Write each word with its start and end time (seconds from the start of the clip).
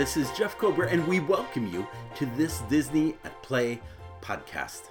Hi, 0.00 0.04
this 0.04 0.16
is 0.16 0.30
Jeff 0.30 0.56
Kober, 0.56 0.84
and 0.84 1.06
we 1.06 1.20
welcome 1.20 1.66
you 1.66 1.86
to 2.14 2.24
this 2.24 2.60
Disney 2.70 3.16
at 3.22 3.42
Play 3.42 3.82
podcast. 4.22 4.84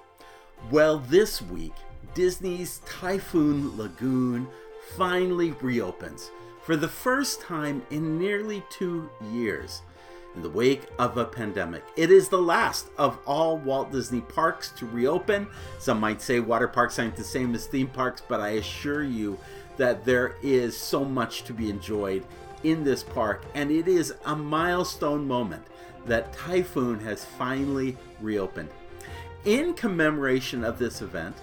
Well, 0.70 1.00
this 1.00 1.42
week, 1.42 1.74
Disney's 2.14 2.80
Typhoon 2.86 3.76
Lagoon 3.76 4.48
finally 4.96 5.54
reopens 5.62 6.30
for 6.62 6.76
the 6.76 6.88
first 6.88 7.42
time 7.42 7.82
in 7.90 8.20
nearly 8.20 8.62
two 8.70 9.10
years 9.32 9.82
in 10.36 10.44
the 10.44 10.50
wake 10.50 10.84
of 11.00 11.18
a 11.18 11.26
pandemic. 11.26 11.84
It 11.98 12.12
is 12.12 12.30
the 12.30 12.38
last 12.38 12.90
of 13.00 13.18
all 13.26 13.58
Walt 13.58 13.92
Disney 13.92 14.22
parks 14.22 14.70
to 14.78 14.86
reopen. 14.86 15.48
Some 15.80 16.00
might 16.00 16.22
say 16.22 16.40
water 16.40 16.68
parks 16.68 17.00
aren't 17.00 17.16
the 17.16 17.24
same 17.24 17.56
as 17.56 17.66
theme 17.66 17.88
parks, 17.88 18.22
but 18.28 18.42
I 18.42 18.50
assure 18.50 19.04
you 19.04 19.40
that 19.78 20.06
there 20.06 20.36
is 20.44 20.78
so 20.78 21.04
much 21.04 21.46
to 21.46 21.54
be 21.54 21.72
enjoyed 21.72 22.24
in 22.64 22.84
this 22.84 23.04
park, 23.04 23.46
and 23.54 23.72
it 23.72 23.88
is 23.88 24.14
a 24.26 24.36
milestone 24.36 25.28
moment 25.28 25.64
that 26.06 26.34
Typhoon 26.34 27.00
has 27.02 27.26
finally 27.26 27.98
reopened. 28.22 28.70
In 29.46 29.74
commemoration 29.74 30.64
of 30.64 30.80
this 30.80 31.02
event, 31.02 31.36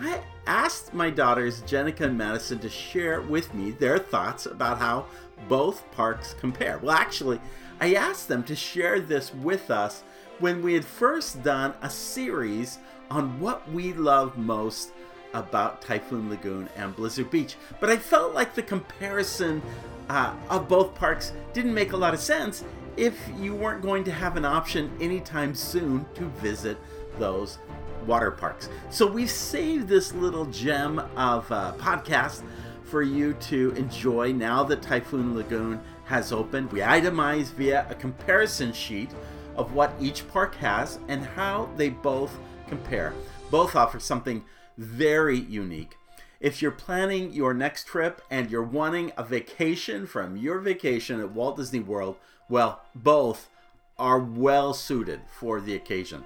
I 0.00 0.20
asked 0.46 0.92
my 0.92 1.10
daughters 1.10 1.62
Jenica 1.62 2.02
and 2.02 2.18
Madison 2.18 2.58
to 2.60 2.68
share 2.68 3.20
with 3.20 3.54
me 3.54 3.70
their 3.72 3.98
thoughts 3.98 4.46
about 4.46 4.78
how 4.78 5.06
both 5.48 5.88
parks 5.92 6.34
compare. 6.40 6.78
Well, 6.78 6.96
actually, 6.96 7.40
I 7.80 7.94
asked 7.94 8.28
them 8.28 8.42
to 8.44 8.56
share 8.56 9.00
this 9.00 9.34
with 9.34 9.70
us 9.70 10.02
when 10.38 10.62
we 10.62 10.74
had 10.74 10.84
first 10.84 11.42
done 11.42 11.74
a 11.82 11.90
series 11.90 12.78
on 13.10 13.38
what 13.38 13.70
we 13.70 13.92
love 13.92 14.36
most 14.36 14.92
about 15.34 15.82
Typhoon 15.82 16.30
Lagoon 16.30 16.68
and 16.76 16.96
Blizzard 16.96 17.30
Beach. 17.30 17.56
But 17.80 17.90
I 17.90 17.96
felt 17.96 18.32
like 18.32 18.54
the 18.54 18.62
comparison 18.62 19.60
uh, 20.08 20.34
of 20.48 20.68
both 20.68 20.94
parks 20.94 21.32
didn't 21.52 21.74
make 21.74 21.92
a 21.92 21.96
lot 21.96 22.14
of 22.14 22.20
sense 22.20 22.64
if 22.96 23.18
you 23.38 23.54
weren't 23.54 23.82
going 23.82 24.04
to 24.04 24.12
have 24.12 24.36
an 24.36 24.44
option 24.44 24.90
anytime 25.00 25.54
soon 25.54 26.06
to 26.14 26.24
visit 26.40 26.78
those 27.18 27.58
water 28.06 28.30
parks. 28.30 28.68
So 28.90 29.06
we've 29.06 29.30
saved 29.30 29.88
this 29.88 30.14
little 30.14 30.46
gem 30.46 30.98
of 31.16 31.50
a 31.50 31.74
podcast 31.78 32.42
for 32.84 33.02
you 33.02 33.34
to 33.34 33.72
enjoy 33.76 34.32
now 34.32 34.62
that 34.64 34.82
Typhoon 34.82 35.34
Lagoon 35.34 35.80
has 36.04 36.32
opened. 36.32 36.70
We 36.70 36.80
itemize 36.80 37.46
via 37.46 37.86
a 37.90 37.94
comparison 37.94 38.72
sheet 38.72 39.10
of 39.56 39.72
what 39.72 39.94
each 40.00 40.28
park 40.28 40.54
has 40.56 40.98
and 41.08 41.24
how 41.24 41.70
they 41.76 41.88
both 41.88 42.36
compare. 42.68 43.14
Both 43.50 43.74
offer 43.74 44.00
something 44.00 44.44
very 44.76 45.38
unique. 45.38 45.96
If 46.40 46.60
you're 46.60 46.70
planning 46.70 47.32
your 47.32 47.54
next 47.54 47.86
trip 47.86 48.20
and 48.30 48.50
you're 48.50 48.62
wanting 48.62 49.12
a 49.16 49.24
vacation 49.24 50.06
from 50.06 50.36
your 50.36 50.58
vacation 50.58 51.20
at 51.20 51.30
Walt 51.30 51.56
Disney 51.56 51.80
World, 51.80 52.16
well, 52.48 52.82
both 52.94 53.48
are 53.98 54.18
well 54.18 54.74
suited 54.74 55.20
for 55.38 55.60
the 55.60 55.74
occasion. 55.74 56.24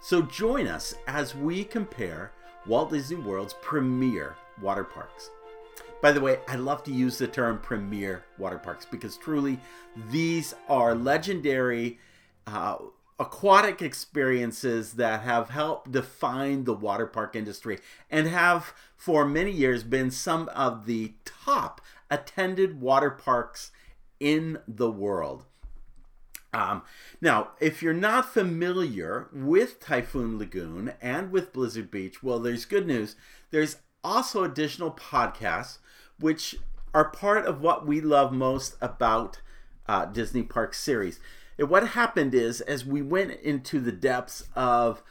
So 0.00 0.22
join 0.22 0.66
us 0.66 0.94
as 1.06 1.34
we 1.34 1.64
compare 1.64 2.32
Walt 2.66 2.90
Disney 2.90 3.16
World's 3.16 3.54
premier 3.60 4.36
water 4.62 4.84
parks. 4.84 5.30
By 6.00 6.12
the 6.12 6.20
way, 6.20 6.38
I 6.46 6.54
love 6.54 6.84
to 6.84 6.92
use 6.92 7.18
the 7.18 7.26
term 7.26 7.58
premier 7.58 8.24
water 8.38 8.58
parks 8.58 8.86
because 8.86 9.16
truly 9.16 9.58
these 10.10 10.54
are 10.68 10.94
legendary 10.94 11.98
uh, 12.46 12.76
aquatic 13.18 13.82
experiences 13.82 14.94
that 14.94 15.22
have 15.22 15.50
helped 15.50 15.90
define 15.90 16.64
the 16.64 16.74
water 16.74 17.06
park 17.06 17.34
industry 17.34 17.78
and 18.10 18.28
have 18.28 18.72
for 18.96 19.24
many 19.24 19.50
years 19.50 19.82
been 19.82 20.10
some 20.10 20.48
of 20.50 20.86
the 20.86 21.12
top 21.24 21.80
attended 22.10 22.80
water 22.80 23.10
parks 23.10 23.72
in 24.20 24.58
the 24.66 24.90
world. 24.90 25.44
Um, 26.52 26.82
now, 27.20 27.50
if 27.60 27.82
you're 27.82 27.92
not 27.92 28.32
familiar 28.32 29.28
with 29.32 29.80
Typhoon 29.80 30.38
Lagoon 30.38 30.94
and 31.02 31.30
with 31.30 31.52
Blizzard 31.52 31.90
Beach, 31.90 32.22
well, 32.22 32.38
there's 32.38 32.64
good 32.64 32.86
news. 32.86 33.16
There's 33.50 33.76
also 34.02 34.44
additional 34.44 34.92
podcasts 34.92 35.78
which 36.18 36.56
are 36.94 37.10
part 37.10 37.44
of 37.44 37.60
what 37.60 37.86
we 37.86 38.00
love 38.00 38.32
most 38.32 38.76
about 38.80 39.40
uh, 39.86 40.06
Disney 40.06 40.42
Park 40.42 40.74
series. 40.74 41.20
What 41.58 41.88
happened 41.88 42.34
is, 42.34 42.60
as 42.60 42.84
we 42.84 43.02
went 43.02 43.32
into 43.40 43.80
the 43.80 43.92
depths 43.92 44.44
of, 44.54 45.02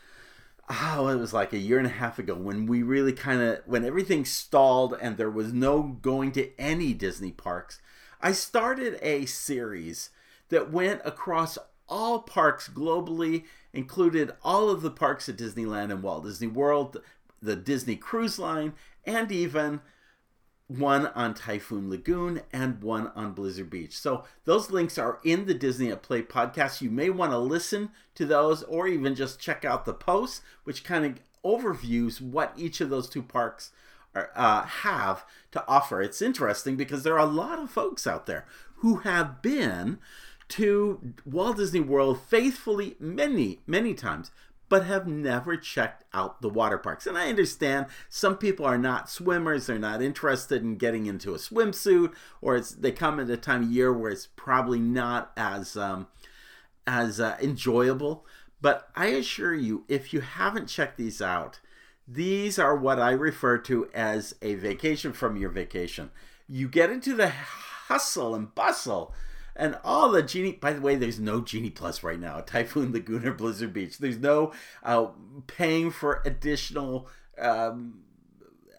oh, 0.70 1.10
it 1.10 1.18
was 1.18 1.34
like 1.34 1.52
a 1.52 1.58
year 1.58 1.78
and 1.78 1.88
a 1.88 1.92
half 1.92 2.20
ago 2.20 2.36
when 2.36 2.66
we 2.66 2.84
really 2.84 3.14
kind 3.14 3.42
of, 3.42 3.60
when 3.66 3.84
everything 3.84 4.24
stalled 4.24 4.98
and 5.02 5.18
there 5.18 5.30
was 5.30 5.52
no 5.52 5.84
going 6.02 6.32
to 6.34 6.58
any 6.60 6.94
Disney 6.94 7.32
parks, 7.32 7.82
I 8.22 8.32
started 8.32 8.98
a 9.02 9.26
series 9.26 10.10
that 10.50 10.72
went 10.72 11.02
across 11.04 11.58
all 11.90 12.20
parks 12.20 12.70
globally, 12.70 13.44
included 13.74 14.32
all 14.42 14.70
of 14.70 14.82
the 14.82 14.92
parks 14.92 15.28
at 15.28 15.38
Disneyland 15.38 15.92
and 15.92 16.02
Walt 16.02 16.24
Disney 16.24 16.48
World, 16.48 17.02
the 17.42 17.56
Disney 17.56 17.96
Cruise 17.96 18.40
Line, 18.40 18.74
and 19.06 19.32
even 19.32 19.82
one 20.68 21.08
on 21.08 21.34
Typhoon 21.34 21.90
Lagoon 21.90 22.42
and 22.52 22.82
one 22.82 23.08
on 23.16 23.32
Blizzard 23.32 23.70
Beach. 23.70 23.98
So 23.98 24.26
those 24.46 24.70
links 24.70 24.98
are 24.98 25.20
in 25.24 25.46
the 25.46 25.54
Disney 25.54 25.92
at 25.92 26.04
Play 26.04 26.22
podcast. 26.22 26.82
You 26.82 26.90
may 26.90 27.10
want 27.10 27.32
to 27.32 27.38
listen 27.38 27.90
to 28.16 28.26
those 28.26 28.64
or 28.64 28.88
even 28.88 29.16
just 29.16 29.40
check 29.40 29.64
out 29.64 29.86
the 29.86 29.94
posts, 29.94 30.42
which 30.66 30.84
kind 30.84 31.06
of 31.06 31.20
overviews 31.46 32.20
what 32.20 32.54
each 32.58 32.82
of 32.82 32.90
those 32.90 33.08
two 33.08 33.24
parks 33.24 33.72
are, 34.14 34.30
uh, 34.36 34.64
have 34.64 35.26
to 35.52 35.66
offer. 35.68 36.02
It's 36.02 36.22
interesting 36.22 36.76
because 36.76 37.04
there 37.04 37.16
are 37.16 37.28
a 37.28 37.32
lot 37.32 37.60
of 37.60 37.70
folks 37.70 38.06
out 38.06 38.26
there 38.26 38.46
who 38.78 38.98
have 38.98 39.42
been 39.42 40.00
to 40.50 41.14
Walt 41.26 41.58
Disney 41.58 41.80
World 41.80 42.22
faithfully 42.22 42.96
many, 43.00 43.60
many 43.68 43.94
times, 43.94 44.32
but 44.70 44.86
have 44.86 45.08
never 45.08 45.58
checked 45.58 46.04
out 46.14 46.42
the 46.42 46.50
water 46.50 46.78
parks. 46.78 47.08
And 47.08 47.18
I 47.18 47.30
understand 47.30 47.88
some 48.10 48.38
people 48.38 48.66
are 48.66 48.78
not 48.78 49.10
swimmers, 49.10 49.68
they're 49.68 49.80
not 49.80 50.02
interested 50.02 50.62
in 50.62 50.78
getting 50.78 51.06
into 51.06 51.34
a 51.34 51.38
swimsuit, 51.38 52.14
or 52.42 52.60
they 52.60 52.92
come 52.92 53.20
at 53.20 53.30
a 53.30 53.38
time 53.38 53.64
of 53.64 53.72
year 53.72 53.94
where 53.94 54.12
it's 54.12 54.28
probably 54.36 54.80
not 54.80 55.32
as 55.38 55.78
um, 55.78 56.08
as 56.86 57.20
uh, 57.20 57.38
enjoyable. 57.42 58.26
But 58.60 58.90
I 58.96 59.08
assure 59.08 59.54
you, 59.54 59.86
if 59.88 60.14
you 60.14 60.22
haven't 60.22 60.68
checked 60.68 60.98
these 60.98 61.22
out, 61.22 61.60
these 62.08 62.58
are 62.58 62.76
what 62.76 63.00
I 63.00 63.12
refer 63.12 63.58
to 63.60 63.90
as 63.94 64.34
a 64.42 64.56
vacation 64.56 65.14
from 65.14 65.38
your 65.38 65.50
vacation. 65.50 66.10
You 66.48 66.68
get 66.68 66.90
into 66.90 67.14
the 67.14 67.30
hustle 67.30 68.34
and 68.34 68.54
bustle 68.56 69.14
and 69.58 69.78
all 69.84 70.12
the 70.12 70.24
genie. 70.24 70.54
By 70.54 70.74
the 70.74 70.82
way, 70.82 70.96
there's 70.96 71.20
no 71.20 71.42
genie 71.42 71.70
plus 71.70 72.04
right 72.04 72.20
now. 72.20 72.40
Typhoon 72.40 72.94
Lagoon 72.94 73.28
or 73.28 73.34
Blizzard 73.34 73.74
Beach. 73.74 73.98
There's 73.98 74.18
no 74.20 74.54
uh, 74.84 75.08
paying 75.48 75.92
for 75.92 76.22
additional. 76.26 77.08
Um, 77.38 78.02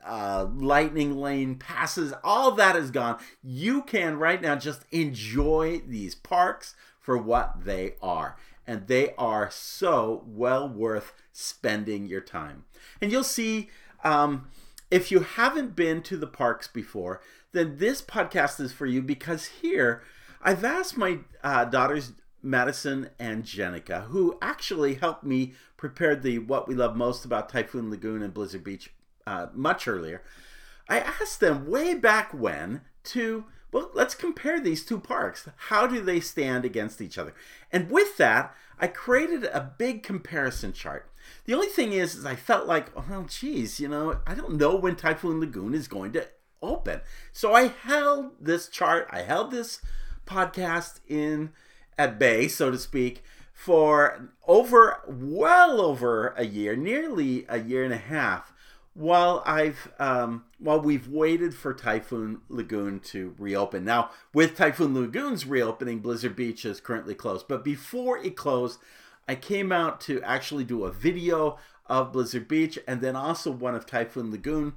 uh, 0.04 0.46
lightning 0.54 1.18
lane 1.18 1.56
passes, 1.56 2.14
all 2.24 2.52
that 2.52 2.74
is 2.74 2.90
gone. 2.90 3.18
You 3.42 3.82
can 3.82 4.16
right 4.16 4.40
now 4.40 4.56
just 4.56 4.86
enjoy 4.90 5.82
these 5.86 6.14
parks 6.14 6.74
for 6.98 7.18
what 7.18 7.64
they 7.64 7.94
are. 8.00 8.36
And 8.66 8.86
they 8.86 9.14
are 9.16 9.50
so 9.50 10.24
well 10.26 10.66
worth 10.66 11.12
spending 11.32 12.06
your 12.06 12.22
time. 12.22 12.64
And 13.02 13.12
you'll 13.12 13.22
see 13.22 13.68
um, 14.02 14.48
if 14.90 15.10
you 15.10 15.20
haven't 15.20 15.76
been 15.76 16.02
to 16.02 16.16
the 16.16 16.26
parks 16.26 16.68
before, 16.68 17.20
then 17.52 17.76
this 17.78 18.00
podcast 18.00 18.60
is 18.60 18.72
for 18.72 18.86
you 18.86 19.02
because 19.02 19.46
here 19.46 20.02
I've 20.42 20.64
asked 20.64 20.96
my 20.96 21.18
uh, 21.42 21.64
daughters 21.64 22.12
Madison 22.42 23.10
and 23.18 23.44
Jenica, 23.44 24.04
who 24.06 24.38
actually 24.40 24.94
helped 24.94 25.24
me 25.24 25.54
prepare 25.76 26.14
the 26.14 26.38
what 26.38 26.68
we 26.68 26.74
love 26.74 26.96
most 26.96 27.24
about 27.24 27.48
Typhoon 27.48 27.90
Lagoon 27.90 28.22
and 28.22 28.32
Blizzard 28.32 28.64
Beach 28.64 28.92
uh, 29.26 29.48
much 29.52 29.88
earlier. 29.88 30.22
I 30.88 31.00
asked 31.00 31.40
them 31.40 31.68
way 31.68 31.94
back 31.94 32.32
when 32.32 32.82
to 33.04 33.44
well, 33.70 33.90
let's 33.92 34.14
compare 34.14 34.60
these 34.60 34.84
two 34.84 34.98
parks. 34.98 35.46
How 35.56 35.86
do 35.86 36.00
they 36.00 36.20
stand 36.20 36.64
against 36.64 37.02
each 37.02 37.18
other? 37.18 37.34
And 37.70 37.90
with 37.90 38.16
that, 38.16 38.54
I 38.78 38.86
created 38.86 39.44
a 39.44 39.74
big 39.76 40.02
comparison 40.02 40.72
chart. 40.72 41.10
The 41.44 41.52
only 41.52 41.66
thing 41.66 41.92
is, 41.92 42.14
is 42.14 42.24
I 42.24 42.34
felt 42.34 42.66
like, 42.66 42.90
oh, 42.96 43.26
geez, 43.28 43.78
you 43.78 43.88
know, 43.88 44.20
I 44.26 44.34
don't 44.34 44.56
know 44.56 44.74
when 44.74 44.96
Typhoon 44.96 45.40
Lagoon 45.40 45.74
is 45.74 45.86
going 45.86 46.12
to 46.12 46.26
open. 46.62 47.02
So 47.32 47.52
I 47.52 47.68
held 47.68 48.32
this 48.40 48.68
chart, 48.68 49.06
I 49.10 49.20
held 49.20 49.50
this 49.50 49.82
podcast 50.28 51.00
in 51.08 51.50
at 51.96 52.18
bay, 52.18 52.46
so 52.46 52.70
to 52.70 52.78
speak, 52.78 53.24
for 53.52 54.30
over 54.46 55.00
well 55.06 55.80
over 55.80 56.28
a 56.36 56.44
year, 56.44 56.76
nearly 56.76 57.44
a 57.48 57.58
year 57.58 57.82
and 57.82 57.92
a 57.92 57.98
half, 57.98 58.52
while 58.94 59.42
I've 59.46 59.92
um, 59.98 60.44
while 60.58 60.80
we've 60.80 61.08
waited 61.08 61.54
for 61.54 61.74
Typhoon 61.74 62.40
Lagoon 62.48 63.00
to 63.00 63.34
reopen. 63.38 63.84
Now, 63.84 64.10
with 64.32 64.56
Typhoon 64.56 64.94
Lagoon's 64.94 65.46
reopening, 65.46 66.00
Blizzard 66.00 66.36
Beach 66.36 66.64
is 66.64 66.80
currently 66.80 67.14
closed. 67.14 67.46
But 67.48 67.64
before 67.64 68.18
it 68.18 68.36
closed, 68.36 68.78
I 69.28 69.34
came 69.34 69.72
out 69.72 70.00
to 70.02 70.22
actually 70.22 70.64
do 70.64 70.84
a 70.84 70.92
video 70.92 71.58
of 71.86 72.12
Blizzard 72.12 72.48
Beach 72.48 72.78
and 72.86 73.00
then 73.00 73.16
also 73.16 73.50
one 73.50 73.74
of 73.74 73.86
Typhoon 73.86 74.30
Lagoon 74.30 74.74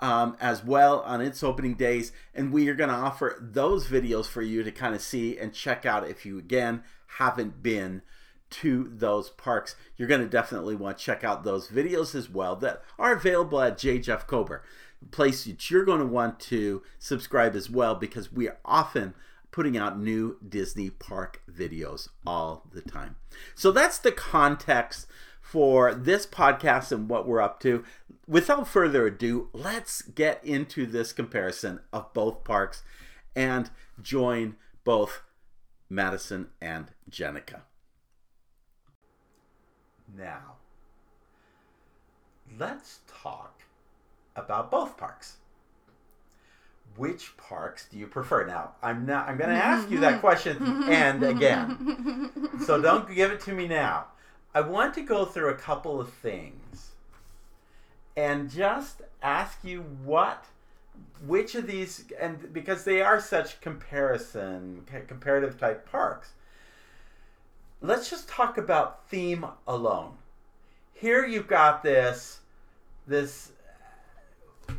um, 0.00 0.36
as 0.40 0.64
well 0.64 1.00
on 1.00 1.20
its 1.20 1.42
opening 1.42 1.74
days. 1.74 2.12
And 2.34 2.52
we 2.52 2.68
are 2.68 2.74
going 2.74 2.90
to 2.90 2.96
offer 2.96 3.36
those 3.40 3.86
videos 3.86 4.26
for 4.26 4.42
you 4.42 4.62
to 4.62 4.72
kind 4.72 4.94
of 4.94 5.00
see 5.00 5.38
and 5.38 5.52
check 5.52 5.86
out 5.86 6.08
if 6.08 6.26
you, 6.26 6.38
again, 6.38 6.82
haven't 7.18 7.62
been 7.62 8.02
to 8.50 8.90
those 8.92 9.30
parks. 9.30 9.74
You're 9.96 10.08
going 10.08 10.20
to 10.20 10.28
definitely 10.28 10.76
want 10.76 10.98
to 10.98 11.04
check 11.04 11.24
out 11.24 11.44
those 11.44 11.68
videos 11.68 12.14
as 12.14 12.28
well 12.30 12.56
that 12.56 12.82
are 12.98 13.12
available 13.12 13.60
at 13.60 13.78
J. 13.78 13.98
Jeff 13.98 14.26
Kober, 14.26 14.62
place 15.10 15.44
that 15.44 15.70
you're 15.70 15.84
going 15.84 16.00
to 16.00 16.06
want 16.06 16.38
to 16.40 16.82
subscribe 16.98 17.54
as 17.54 17.68
well 17.68 17.94
because 17.94 18.32
we 18.32 18.48
are 18.48 18.58
often 18.64 19.14
putting 19.50 19.76
out 19.76 19.98
new 19.98 20.36
Disney 20.46 20.90
park 20.90 21.40
videos 21.48 22.08
all 22.26 22.66
the 22.72 22.82
time. 22.82 23.16
So 23.54 23.70
that's 23.70 23.98
the 23.98 24.10
context 24.12 25.06
for 25.44 25.94
this 25.94 26.26
podcast 26.26 26.90
and 26.90 27.06
what 27.08 27.28
we're 27.28 27.40
up 27.40 27.60
to. 27.60 27.84
Without 28.26 28.66
further 28.66 29.06
ado, 29.06 29.50
let's 29.52 30.00
get 30.00 30.42
into 30.42 30.86
this 30.86 31.12
comparison 31.12 31.80
of 31.92 32.12
both 32.14 32.42
parks 32.44 32.82
and 33.36 33.70
join 34.00 34.56
both 34.84 35.20
Madison 35.90 36.48
and 36.62 36.86
Jenica. 37.10 37.60
Now, 40.16 40.54
let's 42.58 43.00
talk 43.06 43.60
about 44.34 44.70
both 44.70 44.96
parks. 44.96 45.36
Which 46.96 47.36
parks 47.36 47.86
do 47.90 47.98
you 47.98 48.06
prefer? 48.06 48.46
Now, 48.46 48.72
I'm 48.82 49.04
not 49.04 49.28
I'm 49.28 49.36
going 49.36 49.50
to 49.50 49.56
ask 49.56 49.90
you 49.90 50.00
that 50.00 50.20
question 50.22 50.84
and 50.88 51.22
again. 51.22 52.58
So 52.64 52.80
don't 52.80 53.14
give 53.14 53.30
it 53.30 53.40
to 53.40 53.52
me 53.52 53.68
now. 53.68 54.06
I 54.54 54.60
want 54.60 54.94
to 54.94 55.02
go 55.02 55.24
through 55.24 55.50
a 55.50 55.56
couple 55.56 56.00
of 56.00 56.12
things 56.12 56.92
and 58.16 58.50
just 58.50 59.02
ask 59.22 59.58
you 59.64 59.80
what 60.04 60.44
which 61.26 61.56
of 61.56 61.66
these 61.66 62.04
and 62.20 62.52
because 62.52 62.84
they 62.84 63.00
are 63.00 63.20
such 63.20 63.60
comparison 63.60 64.86
comparative 65.08 65.58
type 65.58 65.90
parks 65.90 66.34
let's 67.84 68.08
just 68.08 68.28
talk 68.28 68.56
about 68.56 69.06
theme 69.08 69.44
alone. 69.68 70.14
Here 70.94 71.24
you've 71.24 71.48
got 71.48 71.82
this 71.82 72.40
this 73.06 73.52
uh, 74.68 74.72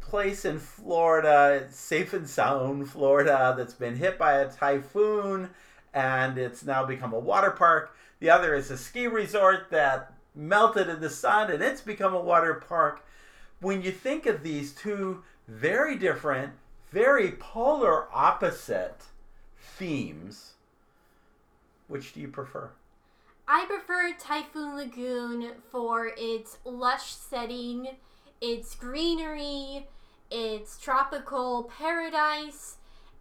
place 0.00 0.44
in 0.44 0.58
Florida, 0.58 1.68
safe 1.70 2.12
and 2.12 2.28
sound 2.28 2.90
Florida, 2.90 3.54
that's 3.56 3.74
been 3.74 3.94
hit 3.94 4.18
by 4.18 4.40
a 4.40 4.50
typhoon 4.50 5.50
and 5.92 6.38
it's 6.38 6.64
now 6.64 6.84
become 6.84 7.12
a 7.12 7.18
water 7.18 7.50
park. 7.50 7.96
The 8.20 8.30
other 8.30 8.54
is 8.54 8.70
a 8.70 8.76
ski 8.76 9.06
resort 9.06 9.70
that 9.70 10.12
melted 10.34 10.88
in 10.88 11.00
the 11.00 11.10
sun 11.10 11.50
and 11.50 11.62
it's 11.62 11.80
become 11.80 12.14
a 12.14 12.20
water 12.20 12.54
park. 12.54 13.04
When 13.60 13.82
you 13.82 13.90
think 13.90 14.26
of 14.26 14.42
these 14.42 14.72
two 14.72 15.22
very 15.48 15.96
different, 15.96 16.52
very 16.90 17.32
polar 17.32 18.06
opposite 18.12 19.02
themes, 19.58 20.52
which 21.88 22.12
do 22.12 22.20
you 22.20 22.28
prefer? 22.28 22.70
I 23.48 23.66
prefer 23.66 24.14
Typhoon 24.18 24.76
Lagoon 24.76 25.52
for 25.72 26.12
its 26.16 26.58
lush 26.64 27.12
setting, 27.12 27.88
its 28.40 28.76
greenery, 28.76 29.88
its 30.30 30.78
tropical 30.78 31.64
paradise, 31.64 32.76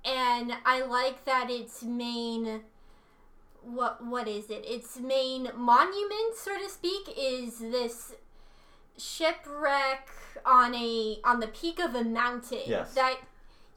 and 0.06 0.54
I 0.66 0.82
like 0.82 1.26
that 1.26 1.50
its 1.50 1.84
main 1.84 2.62
what 3.62 4.04
what 4.06 4.28
is 4.28 4.50
it? 4.50 4.64
Its 4.66 5.00
main 5.00 5.50
monument, 5.56 6.36
so 6.36 6.58
to 6.58 6.70
speak, 6.70 7.14
is 7.18 7.60
this 7.60 8.14
shipwreck 8.98 10.08
on 10.46 10.74
a 10.76 11.20
on 11.24 11.40
the 11.40 11.48
peak 11.48 11.80
of 11.80 11.96
a 11.96 12.04
mountain. 12.04 12.62
Yes. 12.66 12.94
That 12.94 13.18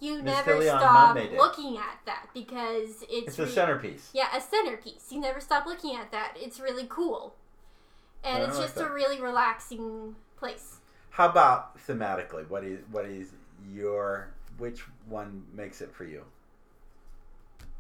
you 0.01 0.17
Miss 0.23 0.25
never 0.47 0.61
stop 0.63 1.17
looking 1.37 1.77
at 1.77 1.99
that 2.07 2.27
because 2.35 3.05
it's 3.09 3.29
It's 3.29 3.39
a 3.39 3.45
re- 3.45 3.51
centerpiece. 3.51 4.11
yeah, 4.13 4.37
a 4.37 4.41
centerpiece. 4.41 5.07
You 5.11 5.21
never 5.21 5.41
stop 5.41 5.65
looking 5.67 5.95
at 5.97 6.11
that. 6.11 6.35
It's 6.37 6.59
really 6.59 6.87
cool. 6.89 7.35
And 8.25 8.43
it's 8.43 8.57
like 8.57 8.67
just 8.67 8.75
that. 8.77 8.89
a 8.91 8.93
really 8.93 9.21
relaxing 9.21 10.17
place. 10.37 10.77
How 11.11 11.29
about 11.29 11.79
thematically? 11.87 12.49
What 12.49 12.65
is 12.65 12.81
what 12.91 13.05
is 13.05 13.29
your 13.73 14.29
which 14.63 14.85
one 15.09 15.43
makes 15.53 15.81
it 15.81 15.93
for 15.93 16.05
you? 16.05 16.23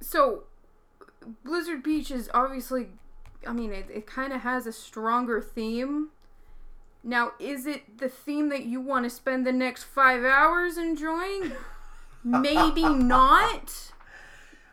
So, 0.00 0.42
Blizzard 1.44 1.80
Beach 1.80 2.10
is 2.10 2.28
obviously, 2.34 2.88
I 3.46 3.52
mean, 3.52 3.72
it, 3.72 3.86
it 3.88 4.04
kind 4.04 4.32
of 4.32 4.40
has 4.40 4.66
a 4.66 4.72
stronger 4.72 5.40
theme. 5.40 6.08
Now, 7.04 7.34
is 7.38 7.66
it 7.66 7.98
the 7.98 8.08
theme 8.08 8.48
that 8.48 8.64
you 8.64 8.80
want 8.80 9.04
to 9.04 9.10
spend 9.10 9.46
the 9.46 9.52
next 9.52 9.84
five 9.84 10.24
hours 10.24 10.76
enjoying? 10.76 11.52
Maybe 12.24 12.82
not. 12.88 13.92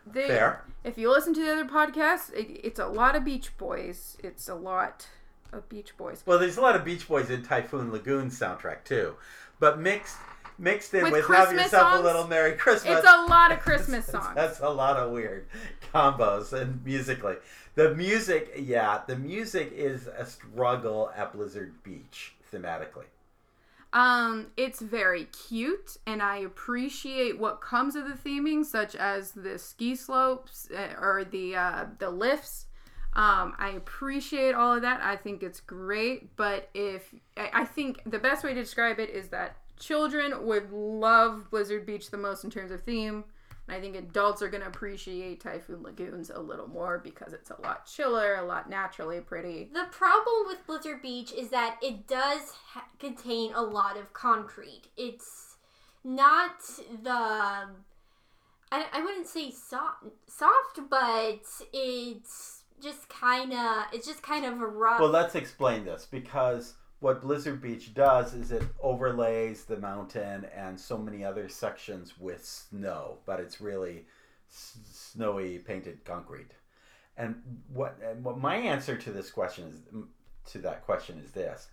They, 0.04 0.26
Fair. 0.26 0.64
If 0.82 0.98
you 0.98 1.12
listen 1.12 1.32
to 1.34 1.40
the 1.40 1.52
other 1.52 1.64
podcasts, 1.64 2.34
it, 2.34 2.60
it's 2.64 2.80
a 2.80 2.88
lot 2.88 3.14
of 3.14 3.24
Beach 3.24 3.56
Boys. 3.56 4.16
It's 4.18 4.48
a 4.48 4.56
lot 4.56 5.06
of 5.52 5.68
Beach 5.68 5.96
Boys. 5.96 6.24
Well, 6.26 6.40
there's 6.40 6.56
a 6.56 6.60
lot 6.60 6.74
of 6.74 6.84
Beach 6.84 7.06
Boys 7.06 7.30
in 7.30 7.44
Typhoon 7.44 7.92
Lagoon 7.92 8.30
soundtrack 8.30 8.82
too, 8.82 9.14
but 9.60 9.78
mixed 9.78 10.16
mixed 10.60 10.94
in 10.94 11.02
With 11.02 11.12
with, 11.12 11.26
"Have 11.26 11.52
Yourself 11.52 11.92
songs? 11.92 12.00
a 12.00 12.02
Little 12.02 12.26
Merry 12.26 12.52
Christmas." 12.52 12.98
It's 12.98 13.08
a 13.08 13.26
lot 13.28 13.50
of 13.50 13.60
Christmas 13.66 14.06
songs. 14.06 14.34
That's 14.34 14.60
a 14.60 14.68
lot 14.68 14.96
of 14.96 15.10
weird 15.10 15.46
combos 15.92 16.52
and 16.52 16.84
musically. 16.84 17.36
The 17.74 17.94
music, 17.94 18.52
yeah, 18.58 19.00
the 19.06 19.16
music 19.16 19.72
is 19.74 20.06
a 20.06 20.26
struggle 20.26 21.10
at 21.16 21.32
Blizzard 21.32 21.82
Beach 21.82 22.34
thematically. 22.52 23.04
Um, 23.92 24.48
it's 24.56 24.80
very 24.80 25.24
cute, 25.24 25.96
and 26.06 26.22
I 26.22 26.38
appreciate 26.38 27.38
what 27.38 27.60
comes 27.60 27.96
of 27.96 28.04
the 28.06 28.14
theming, 28.14 28.64
such 28.64 28.94
as 28.94 29.32
the 29.32 29.58
ski 29.58 29.96
slopes 29.96 30.68
uh, 30.70 30.94
or 31.00 31.24
the 31.24 31.56
uh, 31.56 31.86
the 31.98 32.10
lifts. 32.10 32.66
Um, 33.14 33.54
I 33.58 33.70
appreciate 33.70 34.54
all 34.54 34.74
of 34.74 34.82
that. 34.82 35.00
I 35.02 35.16
think 35.16 35.42
it's 35.42 35.60
great. 35.60 36.36
But 36.36 36.68
if 36.74 37.12
I 37.36 37.50
I 37.52 37.64
think 37.64 38.02
the 38.06 38.20
best 38.20 38.44
way 38.44 38.54
to 38.54 38.60
describe 38.60 39.00
it 39.00 39.10
is 39.10 39.28
that 39.28 39.56
children 39.80 40.46
would 40.46 40.70
love 40.70 41.50
Blizzard 41.50 41.86
Beach 41.86 42.10
the 42.10 42.16
most 42.16 42.44
in 42.44 42.50
terms 42.50 42.70
of 42.70 42.82
theme, 42.82 43.24
and 43.66 43.76
I 43.76 43.80
think 43.80 43.96
adults 43.96 44.42
are 44.42 44.48
going 44.48 44.62
to 44.62 44.68
appreciate 44.68 45.40
Typhoon 45.40 45.82
Lagoons 45.82 46.30
a 46.30 46.40
little 46.40 46.68
more 46.68 46.98
because 46.98 47.32
it's 47.32 47.50
a 47.50 47.60
lot 47.62 47.86
chiller, 47.86 48.36
a 48.36 48.44
lot 48.44 48.68
naturally 48.68 49.20
pretty. 49.20 49.70
The 49.72 49.86
problem 49.90 50.46
with 50.46 50.66
Blizzard 50.66 51.02
Beach 51.02 51.32
is 51.32 51.50
that 51.50 51.78
it 51.82 52.06
does 52.06 52.52
ha- 52.72 52.88
contain 52.98 53.52
a 53.54 53.62
lot 53.62 53.96
of 53.96 54.12
concrete. 54.12 54.88
It's 54.96 55.56
not 56.04 56.60
the. 57.02 57.10
I, 58.72 58.86
I 58.92 59.02
wouldn't 59.02 59.26
say 59.26 59.50
soft, 59.50 60.04
soft, 60.28 60.78
but 60.88 61.40
it's 61.72 62.62
just 62.80 63.08
kind 63.08 63.52
of 63.52 63.84
it's 63.92 64.06
just 64.06 64.22
kind 64.22 64.44
of 64.44 64.60
a 64.60 64.66
rough. 64.66 65.00
Well, 65.00 65.10
let's 65.10 65.34
explain 65.34 65.84
this 65.84 66.06
because 66.10 66.74
what 67.00 67.22
Blizzard 67.22 67.62
Beach 67.62 67.94
does 67.94 68.34
is 68.34 68.52
it 68.52 68.62
overlays 68.80 69.64
the 69.64 69.78
mountain 69.78 70.46
and 70.54 70.78
so 70.78 70.98
many 70.98 71.24
other 71.24 71.48
sections 71.48 72.18
with 72.18 72.44
snow, 72.44 73.18
but 73.24 73.40
it's 73.40 73.60
really 73.60 74.04
s- 74.50 74.78
snowy 74.92 75.58
painted 75.58 76.04
concrete. 76.04 76.52
And 77.16 77.42
what 77.72 77.98
and 78.02 78.22
what 78.22 78.38
my 78.38 78.56
answer 78.56 78.96
to 78.96 79.12
this 79.12 79.30
question 79.30 79.66
is 79.66 80.52
to 80.52 80.58
that 80.58 80.84
question 80.84 81.20
is 81.24 81.32
this: 81.32 81.68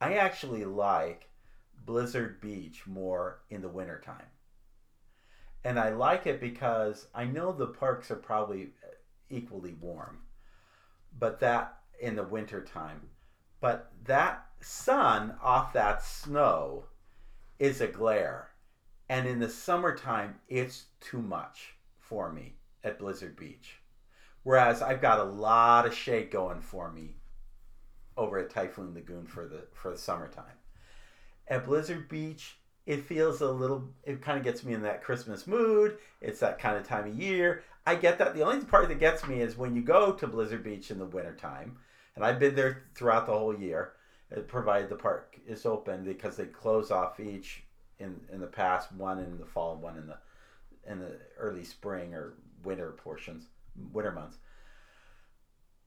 I 0.00 0.14
actually 0.14 0.64
like 0.64 1.28
Blizzard 1.84 2.40
Beach 2.40 2.86
more 2.86 3.42
in 3.50 3.62
the 3.62 3.68
wintertime. 3.68 4.26
And 5.62 5.78
I 5.78 5.90
like 5.90 6.26
it 6.26 6.40
because 6.40 7.06
I 7.14 7.24
know 7.24 7.52
the 7.52 7.66
parks 7.66 8.10
are 8.10 8.16
probably 8.16 8.72
uh, 8.82 8.94
equally 9.28 9.74
warm, 9.74 10.20
but 11.18 11.40
that 11.40 11.80
in 12.00 12.16
the 12.16 12.24
wintertime. 12.24 13.02
But 13.60 13.92
that 14.04 14.49
sun 14.60 15.34
off 15.42 15.72
that 15.72 16.02
snow 16.02 16.84
is 17.58 17.80
a 17.80 17.86
glare. 17.86 18.48
And 19.08 19.26
in 19.26 19.40
the 19.40 19.48
summertime, 19.48 20.36
it's 20.48 20.86
too 21.00 21.20
much 21.20 21.74
for 21.98 22.32
me 22.32 22.54
at 22.84 22.98
Blizzard 22.98 23.36
Beach. 23.36 23.80
Whereas 24.42 24.82
I've 24.82 25.02
got 25.02 25.20
a 25.20 25.24
lot 25.24 25.86
of 25.86 25.94
shade 25.94 26.30
going 26.30 26.60
for 26.60 26.90
me 26.90 27.16
over 28.16 28.38
at 28.38 28.50
Typhoon 28.50 28.94
Lagoon 28.94 29.26
for 29.26 29.46
the 29.46 29.66
for 29.72 29.90
the 29.90 29.98
summertime. 29.98 30.44
At 31.48 31.64
Blizzard 31.64 32.08
Beach, 32.08 32.58
it 32.86 33.04
feels 33.04 33.40
a 33.40 33.50
little 33.50 33.88
it 34.04 34.22
kind 34.22 34.38
of 34.38 34.44
gets 34.44 34.64
me 34.64 34.72
in 34.72 34.82
that 34.82 35.02
Christmas 35.02 35.46
mood. 35.46 35.98
It's 36.20 36.40
that 36.40 36.58
kind 36.58 36.76
of 36.76 36.86
time 36.86 37.06
of 37.06 37.18
year. 37.18 37.64
I 37.86 37.96
get 37.96 38.18
that. 38.18 38.34
The 38.34 38.42
only 38.42 38.64
part 38.64 38.88
that 38.88 39.00
gets 39.00 39.26
me 39.26 39.40
is 39.40 39.56
when 39.56 39.74
you 39.74 39.82
go 39.82 40.12
to 40.12 40.26
Blizzard 40.26 40.62
Beach 40.62 40.90
in 40.90 40.98
the 40.98 41.06
wintertime, 41.06 41.76
and 42.14 42.24
I've 42.24 42.38
been 42.38 42.54
there 42.54 42.84
throughout 42.94 43.26
the 43.26 43.32
whole 43.32 43.58
year, 43.58 43.92
provided 44.48 44.88
the 44.88 44.96
park 44.96 45.38
is 45.46 45.66
open 45.66 46.04
because 46.04 46.36
they 46.36 46.44
close 46.44 46.90
off 46.90 47.20
each 47.20 47.64
in 47.98 48.20
in 48.32 48.40
the 48.40 48.46
past, 48.46 48.92
one 48.92 49.18
in 49.18 49.38
the 49.38 49.46
fall, 49.46 49.76
one 49.76 49.96
in 49.96 50.06
the 50.06 50.18
in 50.90 50.98
the 50.98 51.18
early 51.38 51.64
spring 51.64 52.14
or 52.14 52.34
winter 52.64 52.90
portions, 52.92 53.46
winter 53.92 54.12
months. 54.12 54.38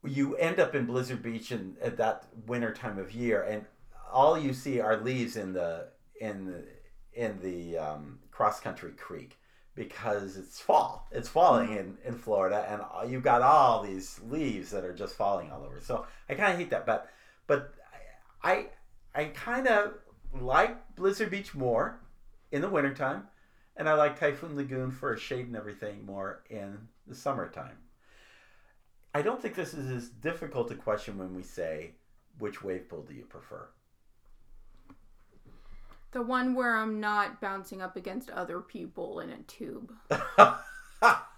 You 0.06 0.36
end 0.36 0.60
up 0.60 0.76
in 0.76 0.86
Blizzard 0.86 1.24
Beach 1.24 1.52
in, 1.52 1.78
at 1.82 1.98
that 1.98 2.26
winter 2.46 2.74
time 2.74 3.00
of 3.00 3.14
year, 3.14 3.44
and 3.44 3.66
all 4.12 4.38
you 4.38 4.54
see 4.54 4.80
are 4.80 4.98
leaves 4.98 5.38
in 5.38 5.54
the 5.54 5.88
in 6.20 6.46
the 6.46 6.64
in 7.14 7.40
the 7.42 7.78
um, 7.78 8.20
cross 8.32 8.60
country 8.60 8.92
creek 8.92 9.38
because 9.76 10.38
it's 10.38 10.60
fall. 10.60 11.08
It's 11.12 11.30
falling 11.30 11.76
in, 11.76 11.98
in 12.06 12.18
Florida, 12.18 12.66
and 12.70 13.12
you've 13.12 13.24
got 13.24 13.42
all 13.42 13.82
these 13.82 14.20
leaves 14.30 14.70
that 14.72 14.84
are 14.84 14.94
just 14.94 15.16
falling 15.16 15.52
all 15.52 15.64
over. 15.64 15.80
So 15.82 16.06
I 16.30 16.36
kind 16.36 16.54
of 16.54 16.60
hate 16.60 16.70
that, 16.70 16.86
but 16.86 17.10
but 17.48 17.74
I 18.44 18.68
I 19.16 19.26
kind 19.26 19.68
of 19.68 19.94
like 20.40 20.96
Blizzard 20.96 21.30
Beach 21.30 21.54
more 21.56 22.00
in 22.52 22.62
the 22.62 22.70
wintertime, 22.70 23.28
and 23.78 23.88
I 23.88 23.94
like 23.94 24.20
Typhoon 24.20 24.56
Lagoon 24.56 24.92
for 24.92 25.14
a 25.14 25.20
shade 25.20 25.48
and 25.48 25.56
everything 25.56 26.06
more 26.06 26.44
in 26.50 26.88
the 27.08 27.16
summertime. 27.16 27.78
I 29.16 29.22
don't 29.22 29.42
think 29.42 29.56
this 29.56 29.74
is 29.74 29.90
as 29.92 30.10
difficult 30.10 30.72
a 30.72 30.76
question 30.76 31.18
when 31.18 31.36
we 31.36 31.44
say 31.44 31.92
which 32.40 32.64
wave 32.64 32.90
pool 32.90 33.04
do 33.04 33.14
you 33.14 33.26
prefer. 33.26 33.68
The 36.12 36.22
one 36.22 36.54
where 36.54 36.76
I'm 36.76 37.00
not 37.00 37.42
bouncing 37.42 37.82
up 37.82 37.96
against 37.96 38.30
other 38.30 38.60
people 38.60 39.20
in 39.20 39.30
a 39.30 39.38
tube. 39.44 39.94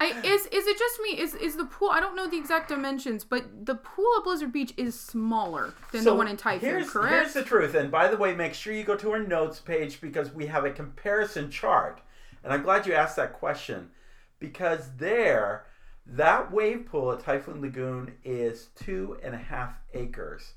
I, 0.00 0.08
is 0.24 0.46
is 0.46 0.66
it 0.66 0.78
just 0.78 1.00
me? 1.00 1.18
Is 1.20 1.34
is 1.34 1.56
the 1.56 1.64
pool? 1.64 1.90
I 1.90 2.00
don't 2.00 2.16
know 2.16 2.28
the 2.28 2.36
exact 2.36 2.68
dimensions, 2.68 3.24
but 3.24 3.64
the 3.64 3.76
pool 3.76 4.06
at 4.18 4.24
Blizzard 4.24 4.52
Beach 4.52 4.74
is 4.76 4.98
smaller 4.98 5.72
than 5.92 6.04
the 6.04 6.14
one 6.14 6.28
in 6.28 6.36
Typhoon. 6.36 6.68
Here's, 6.68 6.90
correct? 6.90 7.12
here's 7.12 7.32
the 7.32 7.44
truth. 7.44 7.74
And 7.74 7.90
by 7.90 8.08
the 8.08 8.16
way, 8.16 8.34
make 8.34 8.54
sure 8.54 8.72
you 8.72 8.84
go 8.84 8.96
to 8.96 9.12
our 9.12 9.20
notes 9.20 9.60
page 9.60 10.00
because 10.00 10.32
we 10.32 10.46
have 10.46 10.64
a 10.64 10.70
comparison 10.70 11.50
chart. 11.50 12.00
And 12.42 12.52
I'm 12.52 12.62
glad 12.62 12.86
you 12.86 12.92
asked 12.92 13.16
that 13.16 13.32
question 13.34 13.90
because 14.38 14.90
there, 14.98 15.66
that 16.06 16.52
wave 16.52 16.86
pool 16.86 17.12
at 17.12 17.20
Typhoon 17.20 17.62
Lagoon 17.62 18.14
is 18.24 18.68
two 18.74 19.16
and 19.22 19.34
a 19.34 19.38
half 19.38 19.78
acres. 19.94 20.54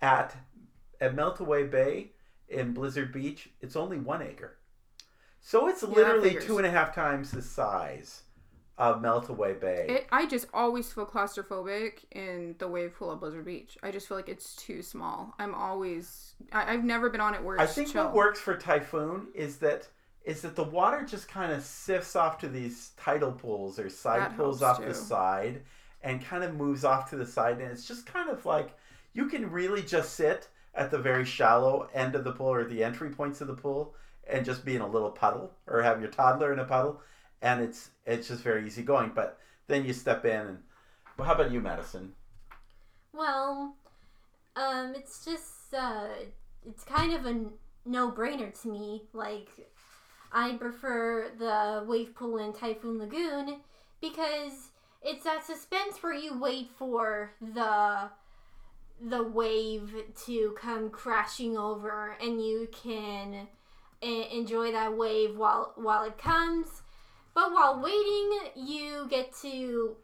At 0.00 0.36
at 1.00 1.16
Meltaway 1.16 1.70
Bay 1.70 2.12
in 2.48 2.72
Blizzard 2.72 3.12
Beach, 3.12 3.50
it's 3.60 3.76
only 3.76 3.98
one 3.98 4.22
acre. 4.22 4.56
So 5.40 5.68
it's 5.68 5.82
literally 5.82 6.28
figures. 6.28 6.44
two 6.44 6.58
and 6.58 6.66
a 6.66 6.70
half 6.70 6.94
times 6.94 7.30
the 7.30 7.42
size 7.42 8.22
of 8.78 9.02
Meltaway 9.02 9.60
Bay. 9.60 9.86
It, 9.88 10.06
I 10.12 10.26
just 10.26 10.46
always 10.54 10.90
feel 10.92 11.04
claustrophobic 11.04 12.04
in 12.12 12.54
the 12.58 12.68
wave 12.68 12.94
pool 12.96 13.12
at 13.12 13.20
Blizzard 13.20 13.44
Beach. 13.44 13.76
I 13.82 13.90
just 13.90 14.06
feel 14.06 14.16
like 14.16 14.28
it's 14.28 14.54
too 14.54 14.82
small. 14.82 15.34
I'm 15.38 15.54
always. 15.54 16.34
I, 16.52 16.72
I've 16.72 16.84
never 16.84 17.10
been 17.10 17.20
on 17.20 17.34
it 17.34 17.42
where 17.42 17.60
I 17.60 17.66
think 17.66 17.92
chill. 17.92 18.04
what 18.04 18.14
works 18.14 18.40
for 18.40 18.56
typhoon 18.56 19.28
is 19.34 19.56
that 19.56 19.88
is 20.24 20.42
that 20.42 20.54
the 20.54 20.64
water 20.64 21.04
just 21.04 21.28
kind 21.28 21.52
of 21.52 21.62
sifts 21.62 22.14
off 22.14 22.38
to 22.38 22.48
these 22.48 22.92
tidal 22.96 23.32
pools 23.32 23.78
or 23.78 23.88
side 23.88 24.20
That 24.20 24.36
pools 24.36 24.62
off 24.62 24.84
the 24.84 24.94
side 24.94 25.62
and 26.02 26.24
kind 26.24 26.44
of 26.44 26.54
moves 26.54 26.84
off 26.84 27.10
to 27.10 27.16
the 27.16 27.26
side 27.26 27.60
and 27.60 27.72
it's 27.72 27.88
just 27.88 28.06
kind 28.06 28.28
of 28.28 28.44
like 28.44 28.76
you 29.14 29.26
can 29.26 29.50
really 29.50 29.82
just 29.82 30.14
sit 30.14 30.48
at 30.74 30.90
the 30.90 30.98
very 30.98 31.24
shallow 31.24 31.88
end 31.94 32.14
of 32.14 32.24
the 32.24 32.32
pool 32.32 32.52
or 32.52 32.64
the 32.64 32.84
entry 32.84 33.10
points 33.10 33.40
of 33.40 33.48
the 33.48 33.54
pool 33.54 33.94
and 34.28 34.44
just 34.44 34.64
be 34.64 34.76
in 34.76 34.82
a 34.82 34.86
little 34.86 35.10
puddle 35.10 35.50
or 35.66 35.82
have 35.82 36.00
your 36.00 36.10
toddler 36.10 36.52
in 36.52 36.58
a 36.58 36.64
puddle 36.64 37.00
and 37.42 37.60
it's 37.60 37.90
it's 38.06 38.28
just 38.28 38.42
very 38.42 38.66
easy 38.66 38.82
going 38.82 39.12
but 39.14 39.38
then 39.66 39.84
you 39.84 39.92
step 39.92 40.24
in 40.24 40.46
and 40.46 40.58
well, 41.18 41.26
how 41.26 41.34
about 41.34 41.50
you 41.50 41.60
Madison 41.60 42.14
Well, 43.12 43.74
um, 44.54 44.94
it's 44.96 45.24
just 45.24 45.74
uh, 45.74 46.06
it's 46.66 46.84
kind 46.84 47.12
of 47.12 47.26
a 47.26 47.44
no-brainer 47.84 48.60
to 48.62 48.68
me. 48.68 49.02
Like, 49.12 49.48
I 50.32 50.52
prefer 50.54 51.30
the 51.38 51.84
wave 51.86 52.14
pool 52.14 52.38
in 52.38 52.52
Typhoon 52.52 52.98
Lagoon 52.98 53.60
because 54.00 54.70
it's 55.02 55.24
that 55.24 55.44
suspense 55.44 56.02
where 56.02 56.14
you 56.14 56.38
wait 56.38 56.70
for 56.76 57.32
the 57.40 58.10
the 59.00 59.22
wave 59.22 59.94
to 60.26 60.54
come 60.58 60.90
crashing 60.90 61.56
over, 61.56 62.16
and 62.20 62.44
you 62.44 62.68
can 62.72 63.48
e- 64.02 64.28
enjoy 64.32 64.70
that 64.72 64.96
wave 64.96 65.36
while 65.36 65.72
while 65.76 66.04
it 66.04 66.18
comes. 66.18 66.82
But 67.38 67.52
while 67.52 67.80
waiting, 67.80 68.30
you 68.56 69.06
get 69.08 69.32
to 69.42 69.94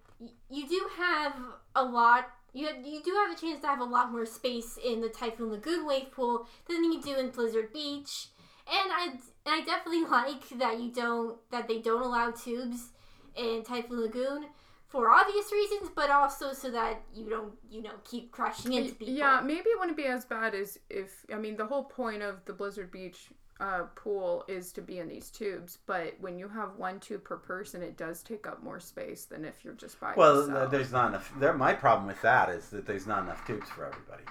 you 0.48 0.68
do 0.68 0.88
have 0.96 1.34
a 1.74 1.82
lot 1.82 2.30
you, 2.52 2.68
you 2.84 3.02
do 3.02 3.10
have 3.10 3.36
a 3.36 3.40
chance 3.40 3.60
to 3.62 3.66
have 3.66 3.80
a 3.80 3.84
lot 3.84 4.12
more 4.12 4.24
space 4.24 4.78
in 4.78 5.00
the 5.00 5.08
Typhoon 5.08 5.50
Lagoon 5.50 5.84
wave 5.84 6.12
pool 6.12 6.46
than 6.68 6.84
you 6.84 7.02
do 7.02 7.16
in 7.16 7.30
Blizzard 7.30 7.72
Beach. 7.72 8.28
And 8.72 8.92
I, 8.92 9.06
and 9.06 9.20
I 9.46 9.62
definitely 9.62 10.04
like 10.10 10.48
that 10.60 10.78
you 10.78 10.92
don't 10.92 11.38
that 11.50 11.66
they 11.66 11.80
don't 11.80 12.04
allow 12.04 12.30
tubes 12.30 12.90
in 13.34 13.64
Typhoon 13.64 14.02
Lagoon 14.02 14.46
for 14.86 15.10
obvious 15.10 15.50
reasons, 15.50 15.90
but 15.92 16.10
also 16.10 16.52
so 16.52 16.70
that 16.70 17.02
you 17.12 17.28
don't 17.28 17.54
you 17.68 17.82
know 17.82 17.94
keep 18.04 18.30
crashing 18.30 18.74
into 18.74 18.94
people. 18.94 19.12
Yeah, 19.12 19.40
maybe 19.44 19.70
it 19.70 19.80
wouldn't 19.80 19.96
be 19.96 20.06
as 20.06 20.24
bad 20.24 20.54
as 20.54 20.78
if 20.88 21.26
I 21.32 21.38
mean 21.38 21.56
the 21.56 21.66
whole 21.66 21.82
point 21.82 22.22
of 22.22 22.44
the 22.44 22.52
Blizzard 22.52 22.92
Beach 22.92 23.30
uh, 23.60 23.84
pool 23.94 24.44
is 24.48 24.72
to 24.72 24.82
be 24.82 24.98
in 24.98 25.08
these 25.08 25.30
tubes, 25.30 25.78
but 25.86 26.14
when 26.20 26.38
you 26.38 26.48
have 26.48 26.76
one 26.76 26.98
tube 27.00 27.24
per 27.24 27.36
person, 27.36 27.82
it 27.82 27.96
does 27.96 28.22
take 28.22 28.46
up 28.46 28.62
more 28.62 28.80
space 28.80 29.24
than 29.26 29.44
if 29.44 29.64
you're 29.64 29.74
just 29.74 30.00
by 30.00 30.12
Well, 30.16 30.46
yourself. 30.48 30.70
there's 30.70 30.92
not 30.92 31.08
enough. 31.10 31.32
There, 31.38 31.52
my 31.52 31.72
problem 31.72 32.06
with 32.06 32.20
that 32.22 32.48
is 32.48 32.68
that 32.70 32.84
there's 32.86 33.06
not 33.06 33.22
enough 33.22 33.46
tubes 33.46 33.68
for 33.70 33.84
everybody. 33.86 34.24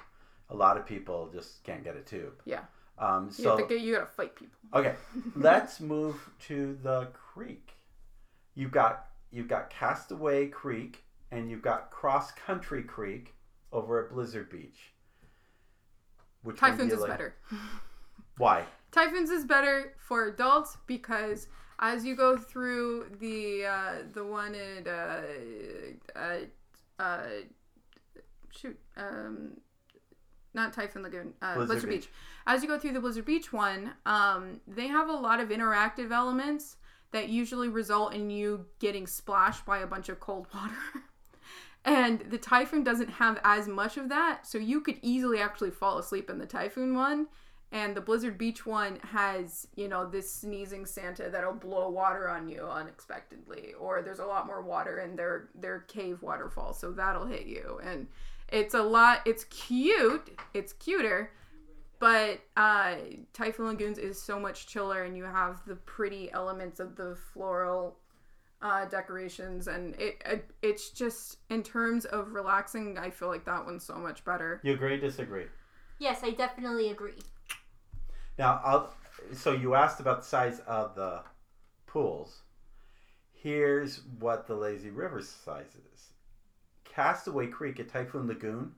A 0.50 0.56
lot 0.56 0.78
of 0.78 0.86
people 0.86 1.30
just 1.34 1.64
can't 1.64 1.84
get 1.84 1.96
a 1.96 2.02
tube. 2.02 2.42
Yeah. 2.46 2.62
Um, 3.00 3.28
you, 3.28 3.32
so 3.46 3.58
have 3.58 3.68
to 3.68 3.74
get, 3.76 3.82
you 3.84 3.94
gotta 3.96 4.06
fight 4.06 4.36
people. 4.36 4.56
okay, 4.74 4.94
let's 5.36 5.80
move 5.80 6.30
to 6.48 6.78
the 6.84 7.08
creek. 7.14 7.72
You've 8.56 8.72
got 8.72 9.08
you've 9.32 9.48
got 9.48 9.72
Castaway 9.72 10.48
Creek 10.48 11.04
and 11.32 11.50
you've 11.50 11.64
got 11.64 11.90
Cross 11.90 12.34
Country 12.34 12.84
Creek 12.84 13.34
over 13.72 14.04
at 14.06 14.12
Blizzard 14.12 14.52
Beach. 14.52 14.94
Which 16.44 16.58
Typhoons 16.60 16.90
you 16.92 16.96
is 16.98 17.02
like? 17.02 17.10
better. 17.10 17.36
Why? 18.38 18.64
Typhoons 18.94 19.32
is 19.32 19.44
better 19.44 19.96
for 19.98 20.28
adults 20.28 20.78
because 20.86 21.48
as 21.80 22.06
you 22.06 22.16
go 22.16 22.38
through 22.38 23.08
the 23.20 23.66
uh, 23.66 23.94
the 24.14 24.24
one 24.24 24.56
at 24.56 24.88
uh, 24.88 25.22
uh, 26.16 26.38
uh, 27.00 27.24
shoot 28.52 28.78
um, 28.96 29.58
not 30.54 30.74
Typhoon 30.74 31.02
Lagoon 31.02 31.34
uh, 31.42 31.56
Blizzard 31.56 31.68
Blizzard, 31.68 31.90
Beach. 31.90 32.02
Beach. 32.02 32.12
As 32.46 32.62
you 32.62 32.70
go 32.70 32.78
through 32.78 32.94
the 32.94 33.00
Blizzard 33.00 33.26
Beach 33.26 33.52
one, 33.52 33.94
um, 34.06 34.62
they 34.68 34.88
have 34.88 35.10
a 35.10 35.14
lot 35.14 35.40
of 35.40 35.50
interactive 35.50 36.12
elements 36.12 36.78
that 37.12 37.30
usually 37.30 37.70
result 37.70 38.14
in 38.14 38.30
you 38.30 38.68
getting 38.80 39.08
splashed 39.08 39.66
by 39.66 39.80
a 39.80 39.88
bunch 39.88 40.10
of 40.10 40.20
cold 40.20 40.48
water. 40.54 40.76
And 41.86 42.22
the 42.30 42.38
Typhoon 42.38 42.84
doesn't 42.84 43.10
have 43.10 43.42
as 43.44 43.68
much 43.68 43.98
of 43.98 44.08
that, 44.10 44.48
so 44.48 44.58
you 44.58 44.80
could 44.80 45.00
easily 45.02 45.40
actually 45.40 45.72
fall 45.72 45.98
asleep 45.98 46.30
in 46.30 46.38
the 46.38 46.46
Typhoon 46.46 46.96
one. 46.96 47.28
And 47.74 47.96
the 47.96 48.02
Blizzard 48.02 48.38
Beach 48.38 48.68
one 48.68 49.00
has, 49.02 49.68
you 49.76 49.88
know, 49.88 50.08
this 50.08 50.32
sneezing 50.32 50.86
Santa 50.86 51.32
that'll 51.32 51.54
blow 51.54 51.90
water 51.90 52.30
on 52.30 52.48
you 52.48 52.62
unexpectedly, 52.62 53.74
or 53.80 54.04
there's 54.04 54.20
a 54.20 54.26
lot 54.26 54.46
more 54.46 54.62
water 54.62 55.00
in 55.00 55.16
their 55.16 55.50
their 55.56 55.80
cave 55.80 56.22
waterfall, 56.22 56.74
so 56.74 56.92
that'll 56.92 57.26
hit 57.26 57.48
you. 57.48 57.82
And 57.84 58.06
it's 58.50 58.76
a 58.76 58.82
lot. 58.84 59.22
It's 59.26 59.46
cute. 59.46 60.40
It's 60.54 60.74
cuter, 60.74 61.32
but 61.98 62.42
uh, 62.56 62.98
Typhoon 63.34 63.66
Lagoons 63.66 63.98
is 63.98 64.22
so 64.22 64.40
much 64.40 64.68
chiller, 64.68 65.02
and 65.02 65.18
you 65.18 65.24
have 65.24 65.66
the 65.66 65.76
pretty 65.78 66.32
elements 66.32 66.80
of 66.80 66.96
the 66.96 67.18
floral 67.34 67.98
uh, 68.62 68.86
decorations, 68.86 69.68
and 69.68 69.96
it, 69.96 70.22
it 70.26 70.52
it's 70.62 70.92
just 70.92 71.38
in 71.50 71.64
terms 71.64 72.06
of 72.06 72.34
relaxing. 72.34 73.00
I 73.00 73.10
feel 73.10 73.30
like 73.30 73.46
that 73.46 73.66
one's 73.66 73.84
so 73.84 73.96
much 73.96 74.24
better. 74.24 74.62
You 74.64 74.74
agree? 74.74 74.98
Disagree? 75.00 75.46
Yes, 75.98 76.20
I 76.24 76.32
definitely 76.32 76.92
agree. 76.92 77.14
Now, 78.38 78.62
I'll, 78.64 78.94
so 79.34 79.52
you 79.52 79.76
asked 79.76 80.00
about 80.00 80.22
the 80.22 80.28
size 80.28 80.60
of 80.68 80.96
the 80.96 81.22
pools. 81.86 82.42
Here's 83.32 84.02
what 84.20 84.48
the 84.48 84.56
Lazy 84.56 84.90
River 84.90 85.22
size 85.22 85.76
is. 85.94 86.14
Castaway 86.86 87.48
Creek 87.48 87.80
at 87.80 87.90
Typhoon 87.90 88.28
Lagoon 88.28 88.74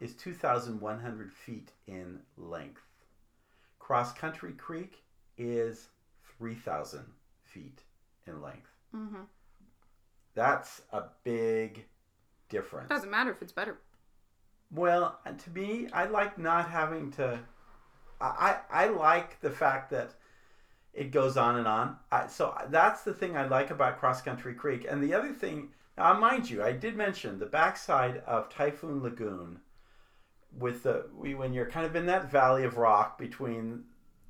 is 0.00 0.14
2,100 0.14 1.32
feet 1.32 1.72
in 1.86 2.20
length. 2.36 2.82
Cross 3.78 4.14
Country 4.14 4.52
Creek 4.52 5.02
is 5.38 5.88
3,000 6.38 7.04
feet 7.44 7.82
in 8.26 8.42
length. 8.42 8.70
Mm-hmm. 8.94 9.22
That's 10.34 10.82
a 10.92 11.04
big 11.22 11.86
difference. 12.48 12.88
Doesn't 12.88 13.10
matter 13.10 13.30
if 13.30 13.40
it's 13.40 13.52
better. 13.52 13.78
Well, 14.70 15.18
to 15.44 15.50
me, 15.50 15.88
I 15.92 16.06
like 16.06 16.38
not 16.38 16.68
having 16.68 17.10
to. 17.12 17.38
I 18.24 18.56
I 18.70 18.86
like 18.88 19.40
the 19.40 19.50
fact 19.50 19.90
that 19.90 20.14
it 20.92 21.10
goes 21.10 21.36
on 21.36 21.56
and 21.56 21.66
on. 21.66 21.96
I, 22.12 22.26
so 22.28 22.56
that's 22.68 23.02
the 23.02 23.14
thing 23.14 23.36
I 23.36 23.46
like 23.46 23.70
about 23.70 23.98
Cross 23.98 24.22
Country 24.22 24.54
Creek. 24.54 24.86
And 24.88 25.02
the 25.02 25.14
other 25.14 25.32
thing, 25.32 25.70
now 25.98 26.14
mind 26.14 26.48
you, 26.48 26.62
I 26.62 26.72
did 26.72 26.96
mention 26.96 27.38
the 27.38 27.46
backside 27.46 28.22
of 28.26 28.48
Typhoon 28.48 29.02
Lagoon, 29.02 29.60
with 30.58 30.84
the 30.84 31.06
we 31.16 31.34
when 31.34 31.52
you're 31.52 31.70
kind 31.70 31.86
of 31.86 31.96
in 31.96 32.06
that 32.06 32.30
valley 32.30 32.64
of 32.64 32.76
rock 32.76 33.18
between 33.18 33.84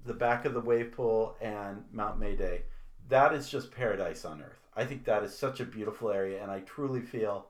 the 0.06 0.14
back 0.14 0.44
of 0.44 0.54
the 0.54 0.60
wave 0.60 0.92
pool 0.92 1.36
and 1.40 1.84
Mount 1.92 2.18
Mayday. 2.18 2.62
That 3.08 3.34
is 3.34 3.50
just 3.50 3.70
paradise 3.70 4.24
on 4.24 4.42
earth. 4.42 4.60
I 4.76 4.84
think 4.84 5.04
that 5.04 5.22
is 5.22 5.36
such 5.36 5.60
a 5.60 5.64
beautiful 5.64 6.10
area, 6.10 6.42
and 6.42 6.50
I 6.50 6.60
truly 6.60 7.00
feel 7.00 7.48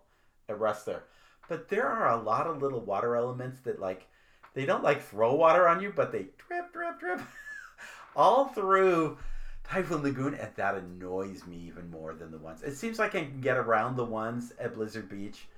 at 0.49 0.59
rest 0.59 0.87
there. 0.87 1.05
But 1.49 1.69
there 1.69 1.87
are 1.87 2.11
a 2.11 2.23
lot 2.23 2.47
of 2.47 2.63
little 2.63 2.81
water 2.81 3.17
elements 3.17 3.61
that 3.61 3.81
like 3.81 4.07
they 4.55 4.65
don't 4.65 4.83
like 4.83 5.03
throw 5.03 5.35
water 5.35 5.69
on 5.69 5.81
you, 5.81 5.93
but 5.95 6.13
they 6.13 6.27
drip, 6.39 6.73
drip, 6.73 6.99
drip. 6.99 7.21
all 8.17 8.47
through 8.47 9.19
Typhoon 9.65 10.03
Lagoon, 10.03 10.35
and 10.35 10.51
that 10.57 10.77
annoys 10.77 11.47
me 11.47 11.57
even 11.67 11.91
more 11.91 12.15
than 12.15 12.31
the 12.31 12.39
ones. 12.39 12.63
It 12.63 12.77
seems 12.77 12.99
like 12.99 13.15
I 13.15 13.25
can 13.25 13.41
get 13.41 13.57
around 13.57 13.97
the 13.97 14.05
ones 14.05 14.53
at 14.59 14.75
Blizzard 14.75 15.09
Beach, 15.09 15.49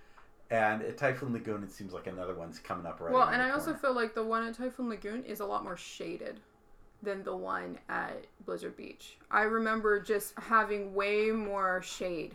and 0.50 0.82
at 0.82 0.96
Typhoon 0.96 1.32
Lagoon, 1.32 1.62
it 1.62 1.72
seems 1.72 1.92
like 1.92 2.06
another 2.06 2.34
one's 2.34 2.58
coming 2.58 2.86
up 2.86 3.00
right. 3.00 3.12
well, 3.12 3.28
and 3.28 3.42
I 3.42 3.50
also 3.50 3.74
feel 3.74 3.94
like 3.94 4.14
the 4.14 4.24
one 4.24 4.46
at 4.46 4.54
Typhoon 4.54 4.88
Lagoon 4.88 5.24
is 5.24 5.40
a 5.40 5.44
lot 5.46 5.64
more 5.64 5.76
shaded 5.76 6.40
than 7.02 7.22
the 7.24 7.36
one 7.36 7.78
at 7.88 8.26
Blizzard 8.44 8.76
Beach. 8.76 9.18
I 9.30 9.42
remember 9.42 10.00
just 10.00 10.34
having 10.38 10.94
way 10.94 11.30
more 11.30 11.82
shade. 11.82 12.32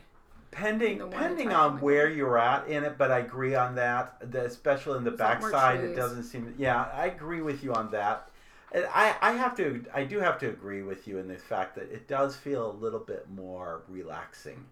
Pending 0.51 0.99
the 0.99 1.07
one 1.07 1.15
at 1.15 1.21
pending 1.21 1.51
on 1.51 1.79
where 1.79 2.09
you're 2.09 2.37
at 2.37 2.67
in 2.67 2.83
it, 2.83 2.97
but 2.97 3.11
I 3.11 3.19
agree 3.19 3.55
on 3.55 3.75
that. 3.75 4.31
The, 4.31 4.45
especially 4.45 4.97
in 4.97 5.03
the 5.03 5.11
There's 5.11 5.21
a 5.21 5.23
lot 5.23 5.39
more 5.41 5.51
backside, 5.51 5.83
it 5.83 5.95
doesn't 5.95 6.23
seem. 6.23 6.53
Yeah, 6.57 6.87
I 6.93 7.07
agree 7.07 7.41
with 7.41 7.63
you 7.63 7.73
on 7.73 7.91
that. 7.91 8.29
And 8.73 8.85
I, 8.93 9.15
I 9.21 9.31
have 9.33 9.55
to 9.57 9.85
I 9.93 10.03
do 10.03 10.19
have 10.19 10.39
to 10.39 10.49
agree 10.49 10.81
with 10.81 11.07
you 11.07 11.17
in 11.17 11.27
the 11.27 11.35
fact 11.35 11.75
that 11.75 11.91
it 11.91 12.07
does 12.07 12.35
feel 12.35 12.69
a 12.69 12.73
little 12.73 12.99
bit 12.99 13.27
more 13.29 13.81
relaxing 13.89 14.65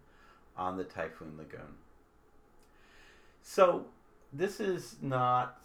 on 0.56 0.78
the 0.78 0.84
Typhoon 0.84 1.36
Lagoon. 1.38 1.76
So 3.42 3.86
this 4.32 4.60
is 4.60 4.96
not 5.02 5.62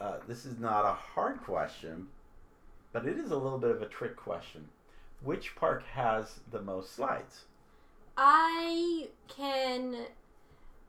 uh, 0.00 0.18
this 0.26 0.44
is 0.46 0.58
not 0.58 0.84
a 0.84 0.92
hard 0.92 1.42
question, 1.42 2.08
but 2.92 3.06
it 3.06 3.18
is 3.18 3.30
a 3.30 3.36
little 3.36 3.58
bit 3.58 3.70
of 3.70 3.82
a 3.82 3.86
trick 3.86 4.16
question. 4.16 4.68
Which 5.22 5.54
park 5.54 5.84
has 5.92 6.40
the 6.50 6.60
most 6.60 6.94
slides? 6.94 7.44
I 8.16 9.08
can 9.28 10.06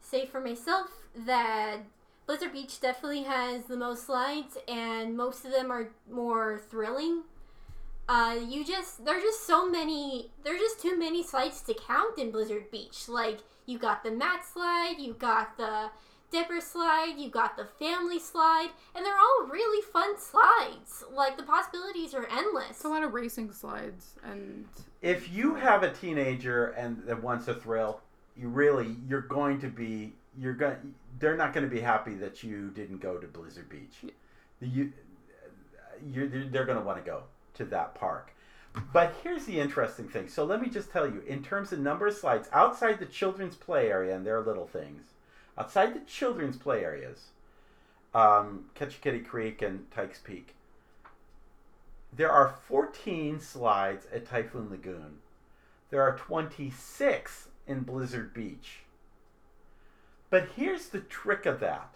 say 0.02 0.26
for 0.26 0.40
myself 0.42 0.90
that 1.26 1.78
Blizzard 2.26 2.54
Beach 2.54 2.80
definitely 2.80 3.24
has 3.24 3.66
the 3.66 3.78
most 3.78 4.06
slides, 4.06 4.58
and 4.68 5.18
most 5.18 5.46
of 5.46 5.52
them 5.52 5.72
are 5.72 5.90
more 6.10 6.62
thrilling. 6.70 7.24
Uh, 8.08 8.38
you 8.48 8.66
just 8.66 9.06
there's 9.06 9.24
just 9.24 9.48
so 9.48 9.70
many 9.70 10.30
there's 10.44 10.60
just 10.60 10.82
too 10.82 10.98
many 10.98 11.24
slides 11.24 11.62
to 11.62 11.74
count 11.74 12.18
in 12.18 12.32
Blizzard 12.32 12.70
Beach. 12.72 13.08
Like 13.08 13.40
you 13.66 13.78
got 13.78 14.04
the 14.04 14.12
mat 14.12 14.46
slide, 14.46 14.96
you 15.00 15.14
got 15.14 15.58
the 15.58 15.90
dipper 16.32 16.60
slide, 16.60 17.16
you 17.18 17.30
got 17.30 17.56
the 17.56 17.66
family 17.66 18.20
slide, 18.20 18.70
and 18.96 19.06
they're 19.06 19.18
all 19.18 19.48
really 19.50 19.82
fun 19.82 20.20
slides. 20.20 21.04
Like 21.14 21.38
the 21.38 21.44
possibilities 21.44 22.14
are 22.14 22.28
endless. 22.30 22.72
It's 22.72 22.84
a 22.84 22.90
lot 22.90 23.04
of 23.04 23.14
racing 23.14 23.52
slides 23.52 24.16
and 24.24 24.66
if 25.04 25.32
you 25.32 25.56
have 25.56 25.84
a 25.84 25.92
teenager 25.92 26.68
and 26.70 27.04
that 27.06 27.22
wants 27.22 27.48
a 27.48 27.54
thrill, 27.54 28.00
you 28.36 28.48
really 28.48 28.96
you're 29.08 29.22
going 29.22 29.60
to 29.60 29.68
be 29.68 30.14
you're 30.40 30.54
going 30.54 30.96
they're 31.20 31.38
not 31.38 31.54
going 31.54 31.70
to 31.70 31.70
be 31.70 31.82
happy 31.82 32.16
that 32.16 32.42
you 32.42 32.72
didn't 32.72 33.00
go 33.00 33.18
to 33.18 33.28
Blizzard 33.28 33.70
Beach. 33.70 34.14
You 34.60 34.92
you're, 36.12 36.28
they're, 36.28 36.66
going 36.66 36.78
to 36.78 36.84
want 36.84 36.98
to 36.98 37.10
go 37.10 37.24
to 37.54 37.66
that 37.66 37.96
park. 37.96 38.34
But 38.92 39.16
here's 39.24 39.46
the 39.46 39.60
interesting 39.60 40.08
thing. 40.08 40.28
So 40.28 40.44
let 40.44 40.60
me 40.60 40.68
just 40.68 40.92
tell 40.92 41.06
you, 41.06 41.22
in 41.28 41.44
terms 41.44 41.72
of 41.72 41.80
number 41.80 42.08
of 42.08 42.16
slides 42.16 42.50
outside 42.52 43.00
the 43.00 43.06
children's 43.06 43.56
play 43.56 43.90
area 43.90 44.16
and 44.16 44.26
their 44.26 44.42
little 44.42 44.66
things, 44.66 45.14
outside 45.58 45.94
the 45.94 46.02
children's 46.02 46.58
play 46.58 46.84
areas, 46.84 47.28
um, 48.14 48.66
Ketchakiddee 48.76 49.26
Creek 49.26 49.62
and 49.62 49.90
Tike's 49.92 50.20
Peak, 50.20 50.56
there 52.16 52.32
are 52.32 52.56
14 52.68 53.40
slides 53.40 54.08
at 54.14 54.26
Typhoon 54.26 54.70
Lagoon. 54.70 55.18
There 55.90 56.02
are 56.02 56.18
26 56.18 57.48
in 57.68 57.82
Blizzard 57.82 58.34
Beach. 58.34 58.80
But 60.30 60.50
here's 60.56 60.88
the 60.88 61.00
trick 61.00 61.46
of 61.46 61.60
that. 61.60 61.96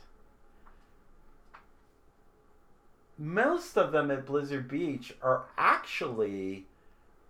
Most 3.17 3.77
of 3.77 3.91
them 3.91 4.11
at 4.11 4.25
Blizzard 4.25 4.67
Beach 4.67 5.13
are 5.23 5.45
actually 5.57 6.65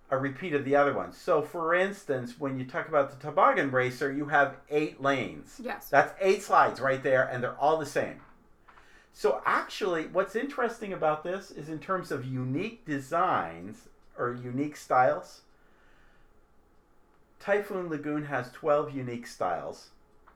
a 0.09 0.17
repeat 0.17 0.53
of 0.53 0.65
the 0.65 0.75
other 0.75 0.93
ones. 0.93 1.17
So, 1.17 1.41
for 1.41 1.73
instance, 1.73 2.39
when 2.39 2.59
you 2.59 2.65
talk 2.65 2.87
about 2.87 3.09
the 3.11 3.25
toboggan 3.25 3.71
racer, 3.71 4.11
you 4.11 4.25
have 4.25 4.57
eight 4.69 5.01
lanes. 5.01 5.59
yes. 5.61 5.89
That's 5.89 6.13
eight 6.21 6.43
slides 6.43 6.79
right 6.79 7.01
there, 7.01 7.23
and 7.23 7.43
they're 7.43 7.57
all 7.57 7.77
the 7.77 7.85
same. 7.85 8.21
So, 9.17 9.41
actually, 9.47 10.05
what's 10.05 10.35
interesting 10.35 10.93
about 10.93 11.23
this 11.23 11.49
is 11.49 11.69
in 11.69 11.79
terms 11.79 12.11
of 12.11 12.23
unique 12.23 12.85
designs 12.85 13.89
or 14.15 14.35
unique 14.35 14.77
styles, 14.77 15.41
Typhoon 17.39 17.89
Lagoon 17.89 18.25
has 18.25 18.51
12 18.51 18.91
unique 18.91 19.25
styles. 19.25 19.89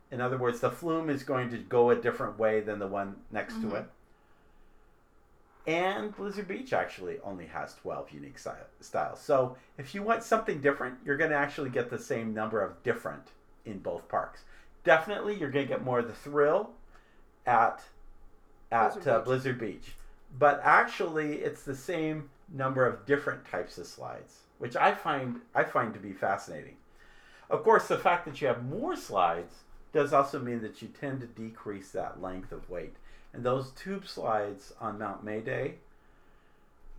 In 0.10 0.20
other 0.20 0.36
words, 0.36 0.62
the 0.62 0.72
flume 0.72 1.12
is 1.12 1.22
going 1.22 1.52
to 1.52 1.60
go 1.60 1.91
a 1.91 1.96
different 1.96 2.39
way 2.39 2.60
than 2.60 2.80
the 2.80 2.88
one 2.88 3.17
next 3.30 3.62
to 3.62 3.67
Mhm. 3.67 3.82
it. 3.82 3.86
And 5.67 6.15
Blizzard 6.15 6.48
Beach 6.48 6.74
actually 6.74 7.20
only 7.20 7.46
has 7.46 7.76
12 7.76 8.10
unique 8.10 8.39
styles. 8.39 9.22
So 9.22 9.58
if 9.78 9.94
you 9.94 10.02
want 10.02 10.24
something 10.24 10.60
different, 10.60 10.98
you're 11.06 11.17
going 11.17 11.30
to 11.30 11.38
actually 11.38 11.70
get 11.70 11.91
the 11.91 12.00
same 12.00 12.34
number 12.34 12.63
of 12.63 12.82
different 12.82 13.30
in 13.63 13.78
both 13.78 14.08
parks. 14.08 14.44
Definitely, 14.84 15.36
you're 15.36 15.52
going 15.52 15.67
to 15.67 15.72
get 15.72 15.84
more 15.84 16.00
of 16.00 16.08
the 16.08 16.15
thrill 16.15 16.74
at 17.46 17.84
at 18.72 18.94
Blizzard 18.94 19.08
uh, 19.08 19.18
Beach. 19.20 19.26
Blizzard 19.26 19.60
Beach. 19.60 19.92
But 20.40 20.62
actually, 20.64 21.36
it's 21.40 21.64
the 21.64 21.76
same 21.76 22.30
number 22.54 22.86
of 22.86 23.06
different 23.06 23.46
types 23.46 23.78
of 23.78 23.86
slides, 23.88 24.40
which 24.60 24.76
I 24.76 24.94
find 24.94 25.42
I 25.54 25.64
find 25.64 25.94
to 25.94 26.00
be 26.00 26.14
fascinating. 26.14 26.76
Of 27.50 27.64
course, 27.64 27.88
the 27.88 27.98
fact 27.98 28.26
that 28.26 28.40
you 28.42 28.48
have 28.48 28.64
more 28.66 28.96
slides 28.96 29.56
does 29.92 30.14
also 30.14 30.40
mean 30.40 30.62
that 30.62 30.82
you 30.82 30.88
tend 30.88 31.20
to 31.20 31.28
decrease 31.28 31.92
that 31.92 32.22
length 32.22 32.54
of 32.54 32.70
wait. 32.70 32.96
And 33.34 33.44
those 33.44 33.72
tube 33.72 34.08
slides 34.08 34.74
on 34.80 34.98
Mount 35.00 35.24
Mayday, 35.24 35.76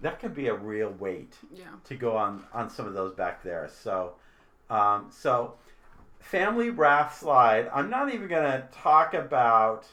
that 0.01 0.21
could 0.21 0.35
be 0.35 0.49
a 0.49 0.55
real 0.55 0.91
wait 0.99 1.35
Yeah. 1.53 1.65
to 1.85 1.95
go 1.95 2.17
on 2.17 2.45
on 2.53 2.69
some 2.69 2.87
of 2.87 2.93
those 2.93 3.15
back 3.15 3.43
there. 3.43 3.69
So, 3.73 4.15
um, 4.69 5.11
so 5.11 5.55
family 6.21 6.69
raft 6.71 7.19
slide. 7.19 7.71
I'm 7.73 7.89
not 7.91 8.13
even 8.13 8.29
going 8.29 8.45
to 8.45 8.67
talk 8.73 9.15
about 9.15 9.87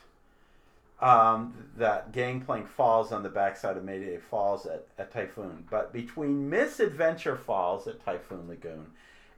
um, 1.01 1.53
that 1.77 2.11
Gangplank 2.11 2.67
Falls 2.67 3.11
on 3.11 3.23
the 3.23 3.29
backside 3.29 3.77
of 3.77 3.83
Mayday 3.83 4.17
Falls 4.17 4.65
at, 4.65 4.87
at 4.97 5.11
Typhoon, 5.11 5.65
but 5.69 5.93
between 5.93 6.49
Miss 6.49 6.79
Adventure 6.79 7.37
Falls 7.37 7.87
at 7.87 8.03
Typhoon 8.03 8.47
Lagoon 8.47 8.87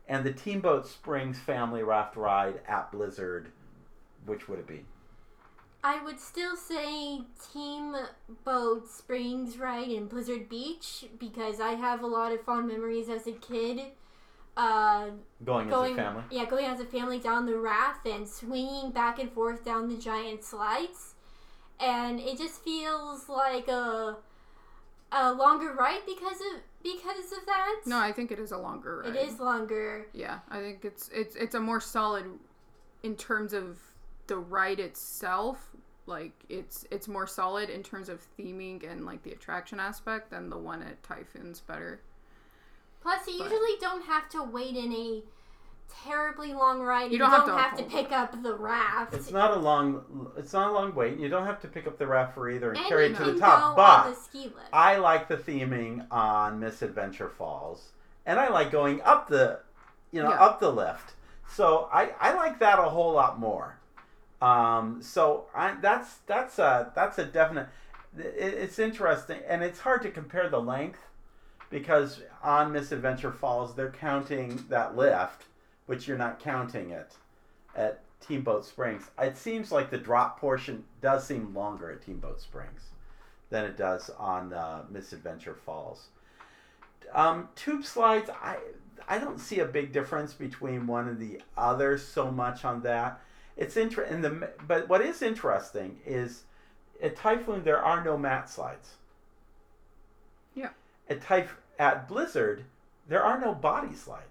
and 0.08 0.26
the 0.26 0.34
Teamboat 0.34 0.88
Springs 0.88 1.38
family 1.40 1.84
raft 1.84 2.16
ride 2.16 2.62
at 2.68 2.92
Blizzard, 2.92 3.52
which 4.26 4.50
would 4.50 4.60
it 4.60 4.68
be? 4.68 4.86
I 5.84 6.04
would 6.04 6.20
still 6.20 6.56
say 6.56 7.22
Team 7.54 7.96
Boat 8.44 8.88
Springs 8.88 9.58
ride 9.58 9.90
in 9.90 10.08
Blizzard 10.08 10.48
Beach 10.48 11.06
because 11.20 11.60
I 11.60 11.72
have 11.72 12.04
a 12.04 12.08
lot 12.08 12.32
of 12.32 12.42
fond 12.42 12.68
memories 12.68 13.10
as 13.10 13.26
a 13.26 13.32
kid. 13.32 13.82
Uh, 14.56 15.12
Going, 15.44 15.70
going, 15.70 15.94
as 15.94 15.98
a 15.98 16.02
family. 16.02 16.24
yeah, 16.30 16.46
going 16.46 16.66
as 16.66 16.80
a 16.82 16.86
family 16.86 17.20
down 17.20 17.46
the 17.46 17.58
raft 17.58 18.06
and 18.06 18.28
swinging 18.28 18.92
back 18.92 19.18
and 19.18 19.32
forth 19.32 19.64
down 19.64 19.88
the 19.88 19.98
giant 19.98 20.44
slides, 20.44 21.11
and 21.82 22.20
it 22.20 22.38
just 22.38 22.64
feels 22.64 23.28
like 23.30 23.68
a 23.68 24.18
a 25.12 25.34
longer 25.34 25.74
ride 25.74 26.02
because 26.06 26.40
of 26.40 26.62
because 26.84 27.32
of 27.32 27.46
that. 27.46 27.82
No, 27.86 27.98
I 27.98 28.12
think 28.12 28.32
it 28.32 28.40
is 28.40 28.52
a 28.52 28.58
longer 28.58 29.00
ride. 29.06 29.16
it 29.16 29.28
is 29.30 29.40
longer. 29.40 30.08
Yeah, 30.14 30.40
I 30.50 30.60
think 30.60 30.86
it's 30.86 31.10
it's 31.14 31.36
it's 31.36 31.56
a 31.56 31.60
more 31.60 31.80
solid 31.80 32.26
in 33.04 33.16
terms 33.16 33.54
of 33.54 33.78
the 34.28 34.38
ride 34.38 34.80
itself. 34.80 35.70
Like 36.08 36.32
it's 36.50 36.86
it's 36.92 37.08
more 37.08 37.28
solid 37.28 37.70
in 37.70 37.84
terms 37.84 38.10
of 38.10 38.22
theming 38.38 38.90
and 38.90 39.06
like 39.06 39.24
the 39.24 39.32
attraction 39.32 39.80
aspect 39.80 40.32
than 40.32 40.50
the 40.50 40.58
one 40.58 40.82
at 40.82 41.02
Typhoon's 41.04 41.60
better. 41.62 42.02
Plus, 43.02 43.28
you 43.28 43.38
But- 43.40 43.52
usually 43.52 43.78
don't 43.80 44.06
have 44.06 44.30
to 44.30 44.44
wait 44.44 44.76
in 44.76 44.92
a 44.94 45.24
terribly 46.04 46.54
long 46.54 46.80
ride. 46.82 47.06
You 47.06 47.14
You 47.14 47.18
don't 47.20 47.32
don't, 47.48 47.58
have 47.58 47.76
to 47.78 47.82
have 47.84 47.90
to 47.90 47.96
pick 47.96 48.12
up 48.12 48.42
the 48.44 48.54
raft. 48.56 49.14
It's 49.14 49.32
not 49.32 49.52
a 49.56 49.60
long. 49.60 50.30
It's 50.38 50.54
not 50.54 50.70
a 50.70 50.74
long 50.74 50.94
wait. 50.96 51.18
You 51.20 51.30
don't 51.30 51.46
have 51.46 51.60
to 51.62 51.68
pick 51.68 51.88
up 51.88 51.98
the 51.98 52.08
raft 52.08 52.34
for 52.36 52.50
either 52.50 52.70
and 52.70 52.78
and 52.78 52.88
carry 52.88 53.08
it 53.08 53.16
to 53.18 53.26
the 53.26 53.40
top. 53.40 53.76
But 53.76 54.10
the 54.12 54.16
ski 54.16 54.44
lift. 54.46 54.70
I 54.74 54.98
like 54.98 55.28
the 55.28 55.38
theming 55.38 56.06
on 56.12 56.60
Miss 56.60 56.82
Adventure 56.82 57.30
Falls, 57.30 57.92
and 58.26 58.40
I 58.40 58.50
like 58.50 58.72
going 58.72 59.02
up 59.04 59.28
the, 59.28 59.60
you 60.12 60.22
know, 60.22 60.30
Yeah. 60.30 60.44
up 60.44 60.60
the 60.60 60.72
lift. 60.72 61.14
So 61.48 61.90
I, 61.92 62.12
I 62.20 62.34
like 62.34 62.60
that 62.60 62.80
a 62.80 62.84
whole 62.84 63.12
lot 63.14 63.40
more. 63.40 63.78
Um, 64.42 65.02
so 65.02 65.46
I, 65.54 65.76
that's 65.82 66.18
that's 66.26 66.58
a 66.60 66.92
that's 66.96 67.18
a 67.20 67.26
definite. 67.26 67.68
It, 68.18 68.24
it's 68.38 68.80
interesting, 68.80 69.40
and 69.48 69.62
it's 69.64 69.80
hard 69.80 70.02
to 70.04 70.12
compare 70.12 70.50
the 70.50 70.60
length 70.60 71.00
because 71.70 72.22
on 72.44 72.72
Miss 72.72 72.92
Adventure 72.92 73.32
Falls 73.32 73.76
they're 73.76 73.92
counting 73.92 74.64
that 74.70 74.96
lift, 74.98 75.44
which 75.92 76.08
you're 76.08 76.18
not 76.18 76.40
counting 76.40 76.92
it 76.92 77.16
at 77.76 78.00
Teamboat 78.26 78.64
Springs. 78.64 79.12
It 79.20 79.36
seems 79.36 79.74
like 79.74 79.90
the 79.90 79.98
drop 79.98 80.40
portion 80.40 80.86
does 81.02 81.28
seem 81.28 81.54
longer 81.54 81.92
at 81.92 82.02
Teamboat 82.02 82.40
Springs 82.40 82.84
than 83.50 83.66
it 83.66 83.76
does 83.76 84.10
on 84.18 84.54
uh, 84.54 84.84
Miss 84.90 85.12
Adventure 85.12 85.54
Falls. 85.54 86.08
Um, 87.14 87.50
tube 87.58 87.84
slides, 87.84 88.30
I 88.42 88.56
I 89.06 89.18
don't 89.20 89.38
see 89.38 89.60
a 89.60 89.66
big 89.66 89.92
difference 89.92 90.32
between 90.34 90.88
one 90.88 91.10
and 91.10 91.20
the 91.20 91.42
other 91.58 91.98
so 91.98 92.32
much 92.32 92.64
on 92.64 92.84
that. 92.84 93.20
It's 93.58 93.76
interesting, 93.76 94.22
the 94.22 94.50
but 94.66 94.88
what 94.88 95.02
is 95.02 95.22
interesting 95.22 96.00
is 96.06 96.44
at 97.04 97.18
Typhoon 97.18 97.66
there 97.66 97.84
are 97.84 98.02
no 98.02 98.18
mat 98.18 98.50
slides. 98.50 98.94
Yeah. 100.56 100.70
At 101.10 101.22
Typh- 101.22 101.60
at 101.78 102.08
Blizzard, 102.08 102.64
there 103.10 103.22
are 103.24 103.42
no 103.42 103.54
body 103.54 103.94
slides. 103.94 104.31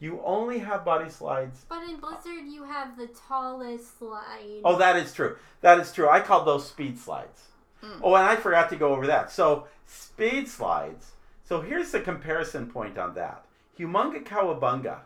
You 0.00 0.20
only 0.24 0.58
have 0.58 0.84
body 0.84 1.10
slides. 1.10 1.66
But 1.68 1.82
in 1.82 2.00
Blizzard, 2.00 2.46
you 2.48 2.64
have 2.64 2.96
the 2.96 3.08
tallest 3.28 3.98
slide. 3.98 4.62
Oh, 4.64 4.78
that 4.78 4.96
is 4.96 5.12
true. 5.12 5.36
That 5.60 5.78
is 5.78 5.92
true. 5.92 6.08
I 6.08 6.20
called 6.20 6.46
those 6.46 6.66
speed 6.66 6.98
slides. 6.98 7.48
Mm. 7.82 8.00
Oh, 8.02 8.14
and 8.14 8.24
I 8.24 8.36
forgot 8.36 8.70
to 8.70 8.76
go 8.76 8.92
over 8.94 9.06
that. 9.06 9.30
So, 9.30 9.66
speed 9.86 10.48
slides. 10.48 11.12
So, 11.44 11.60
here's 11.60 11.90
the 11.90 12.00
comparison 12.00 12.70
point 12.70 12.96
on 12.96 13.14
that. 13.14 13.44
Humunga 13.78 14.24
Kowabunga 14.24 15.00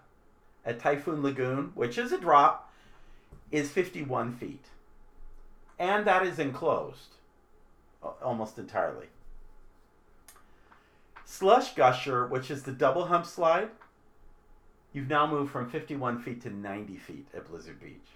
at 0.65 0.79
Typhoon 0.79 1.23
Lagoon, 1.23 1.73
which 1.75 1.99
is 1.99 2.13
a 2.13 2.19
drop, 2.19 2.73
is 3.51 3.71
51 3.71 4.33
feet. 4.33 4.65
And 5.79 6.07
that 6.07 6.25
is 6.25 6.39
enclosed 6.39 7.15
almost 8.23 8.59
entirely. 8.59 9.07
Slush 11.25 11.75
Gusher, 11.75 12.27
which 12.27 12.51
is 12.51 12.63
the 12.63 12.73
double 12.73 13.07
hump 13.07 13.27
slide, 13.27 13.71
you've 14.95 15.09
now 15.09 15.27
moved 15.27 15.53
from 15.53 15.69
51 15.69 16.23
feet 16.23 16.41
to 16.43 16.51
90 16.51 16.97
feet 16.97 17.27
at 17.35 17.47
Blizzard 17.51 17.81
Beach. 17.81 18.07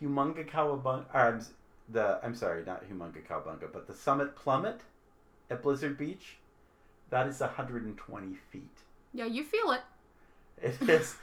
Humunga 0.00 0.48
Kowabunga, 0.48 1.06
or 1.12 1.20
I'm, 1.20 1.44
the, 1.88 2.20
I'm 2.22 2.36
sorry, 2.36 2.64
not 2.64 2.88
Humunga 2.88 3.26
Kowabunga, 3.28 3.72
but 3.72 3.88
the 3.88 3.94
Summit 3.94 4.36
Plummet 4.36 4.82
at 5.50 5.62
Blizzard 5.62 5.98
Beach, 5.98 6.36
that 7.10 7.26
is 7.26 7.40
120 7.40 8.36
feet. 8.52 8.62
Yeah, 9.12 9.24
you 9.24 9.42
feel 9.42 9.72
it. 9.72 9.80
It 10.62 10.76
is, 10.88 11.16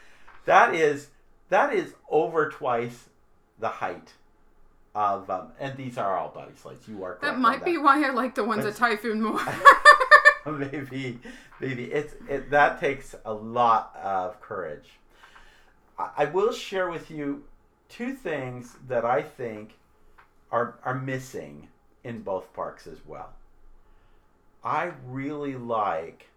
that 0.45 0.73
is, 0.73 1.09
that 1.49 1.73
is 1.73 1.93
over 2.09 2.49
twice 2.49 3.05
the 3.59 3.69
height 3.69 4.13
of, 4.95 5.29
um, 5.29 5.49
and 5.59 5.77
these 5.77 5.97
are 5.97 6.17
all 6.17 6.29
body 6.29 6.53
slides. 6.55 6.87
You 6.87 7.03
are 7.03 7.17
That 7.21 7.39
might 7.39 7.63
be 7.63 7.77
why 7.77 8.03
I 8.05 8.09
like 8.11 8.35
the 8.35 8.43
ones 8.43 8.63
That's- 8.63 8.81
at 8.81 8.89
Typhoon 8.89 9.21
more. 9.21 9.39
maybe 10.51 11.19
maybe. 11.59 11.85
It's 11.85 12.13
it 12.29 12.49
that 12.51 12.79
takes 12.79 13.15
a 13.25 13.33
lot 13.33 13.95
of 14.01 14.39
courage. 14.41 14.89
I, 15.97 16.09
I 16.17 16.25
will 16.25 16.51
share 16.51 16.89
with 16.89 17.09
you 17.09 17.43
two 17.87 18.13
things 18.13 18.75
that 18.87 19.05
i 19.05 19.21
think 19.21 19.75
are 20.51 20.79
are 20.83 20.95
missing 20.99 21.67
in 22.03 22.21
both 22.21 22.51
parks 22.53 22.87
as 22.87 22.99
well. 23.05 23.33
I 24.63 24.91
really 25.07 25.55
like 25.55 26.27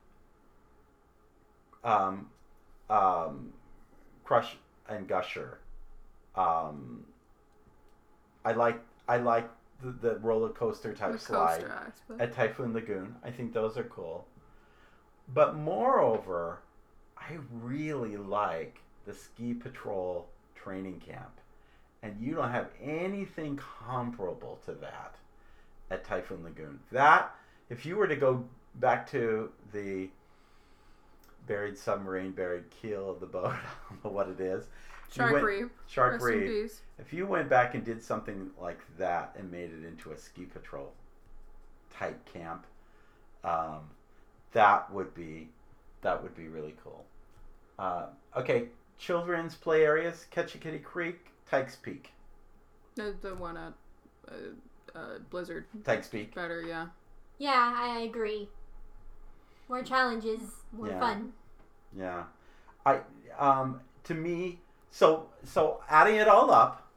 um 1.84 2.28
um 2.88 3.52
crush 4.24 4.56
and 4.88 5.06
gusher. 5.06 5.58
Um 6.34 7.04
i 8.44 8.52
like 8.52 8.80
i 9.08 9.16
like 9.18 9.48
the, 9.82 9.90
the 9.90 10.18
roller 10.18 10.48
coaster 10.48 10.92
type 10.92 11.12
the 11.12 11.18
slide 11.18 11.60
coaster 11.60 12.22
at 12.22 12.34
Typhoon 12.34 12.72
Lagoon. 12.72 13.14
I 13.24 13.30
think 13.30 13.52
those 13.52 13.76
are 13.76 13.84
cool. 13.84 14.26
But 15.32 15.56
moreover, 15.56 16.60
I 17.16 17.36
really 17.52 18.16
like 18.16 18.80
the 19.06 19.12
Ski 19.12 19.54
Patrol 19.54 20.28
training 20.54 21.00
camp. 21.00 21.40
And 22.02 22.16
you 22.20 22.34
don't 22.34 22.50
have 22.50 22.68
anything 22.82 23.58
comparable 23.86 24.58
to 24.66 24.72
that 24.72 25.16
at 25.90 26.04
Typhoon 26.04 26.44
Lagoon. 26.44 26.78
That, 26.92 27.34
if 27.70 27.84
you 27.84 27.96
were 27.96 28.06
to 28.06 28.16
go 28.16 28.44
back 28.76 29.10
to 29.10 29.50
the 29.72 30.08
buried 31.46 31.76
submarine, 31.76 32.30
buried 32.32 32.70
keel 32.70 33.10
of 33.10 33.20
the 33.20 33.26
boat, 33.26 33.46
I 33.52 33.58
don't 33.90 34.04
know 34.04 34.10
what 34.10 34.28
it 34.28 34.40
is. 34.40 34.66
You 35.08 35.14
Shark 35.14 35.32
went- 35.32 35.44
Reef. 35.44 35.70
Shark 35.86 36.12
Rest 36.14 36.24
Reef. 36.24 36.80
If 36.98 37.12
you 37.12 37.26
went 37.26 37.48
back 37.48 37.74
and 37.74 37.84
did 37.84 38.02
something 38.02 38.50
like 38.60 38.80
that 38.98 39.34
and 39.38 39.50
made 39.50 39.70
it 39.72 39.84
into 39.84 40.12
a 40.12 40.18
ski 40.18 40.44
patrol 40.44 40.92
type 41.90 42.24
camp, 42.32 42.66
um, 43.44 43.88
that 44.52 44.90
would 44.92 45.14
be 45.14 45.48
that 46.02 46.22
would 46.22 46.36
be 46.36 46.48
really 46.48 46.74
cool. 46.84 47.04
Uh, 47.78 48.06
okay, 48.36 48.68
children's 48.98 49.54
play 49.54 49.84
areas: 49.84 50.26
Ketchakiddee 50.32 50.82
Creek, 50.82 51.26
Tike's 51.50 51.76
Peak, 51.76 52.12
The, 52.96 53.14
the 53.22 53.34
one 53.34 53.56
at 53.56 53.72
uh, 54.28 54.98
uh, 54.98 55.18
Blizzard. 55.30 55.64
Tike's 55.84 56.08
Peak. 56.08 56.34
Better, 56.34 56.62
yeah. 56.62 56.88
Yeah, 57.38 57.72
I 57.76 58.00
agree. 58.00 58.48
More 59.68 59.82
challenges, 59.82 60.40
more 60.72 60.88
Yeah. 60.88 61.00
fun. 61.00 61.32
Yeah, 61.96 62.24
I 62.84 63.00
um, 63.38 63.80
to 64.04 64.14
me, 64.14 64.60
so 64.90 65.28
so 65.44 65.80
adding 65.88 66.16
it 66.16 66.28
all 66.28 66.50
up, 66.50 66.88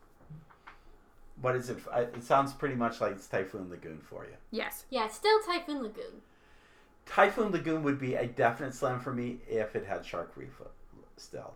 what 1.41 1.55
is 1.55 1.69
it? 1.69 1.77
It 1.95 2.23
sounds 2.23 2.53
pretty 2.53 2.75
much 2.75 3.01
like 3.01 3.13
it's 3.13 3.27
Typhoon 3.27 3.69
Lagoon 3.69 3.99
for 3.99 4.25
you. 4.25 4.35
Yes. 4.51 4.85
Yeah, 4.89 5.07
still 5.07 5.39
Typhoon 5.45 5.81
Lagoon. 5.81 6.21
Typhoon 7.05 7.51
Lagoon 7.51 7.83
would 7.83 7.99
be 7.99 8.15
a 8.15 8.27
definite 8.27 8.73
slam 8.73 8.99
for 8.99 9.11
me 9.11 9.39
if 9.49 9.75
it 9.75 9.85
had 9.85 10.05
Shark 10.05 10.31
Reef 10.35 10.61
uh, 10.61 10.65
still. 11.17 11.53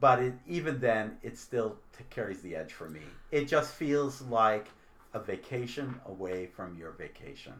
But 0.00 0.18
it, 0.20 0.34
even 0.46 0.78
then, 0.78 1.16
it 1.22 1.38
still 1.38 1.76
t- 1.96 2.04
carries 2.10 2.42
the 2.42 2.54
edge 2.54 2.72
for 2.72 2.90
me. 2.90 3.00
It 3.32 3.48
just 3.48 3.72
feels 3.72 4.20
like 4.22 4.68
a 5.14 5.18
vacation 5.18 5.98
away 6.06 6.46
from 6.46 6.76
your 6.76 6.90
vacation. 6.92 7.54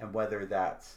And 0.00 0.12
whether 0.12 0.44
that's, 0.46 0.96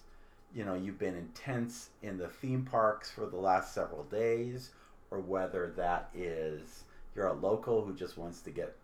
you 0.56 0.66
know, 0.66 0.74
you've 0.74 0.98
been 0.98 1.16
intense 1.16 1.90
in 2.02 2.18
the 2.18 2.28
theme 2.28 2.66
parks 2.66 3.12
for 3.12 3.28
the 3.28 3.38
last 3.38 3.74
several 3.76 4.04
days, 4.06 4.72
or 5.14 5.20
whether 5.20 5.72
that 5.78 6.10
is 6.16 6.84
you're 7.16 7.28
a 7.28 7.34
local 7.34 7.86
who 7.86 7.94
just 7.94 8.18
wants 8.18 8.42
to 8.42 8.50
get 8.50 8.76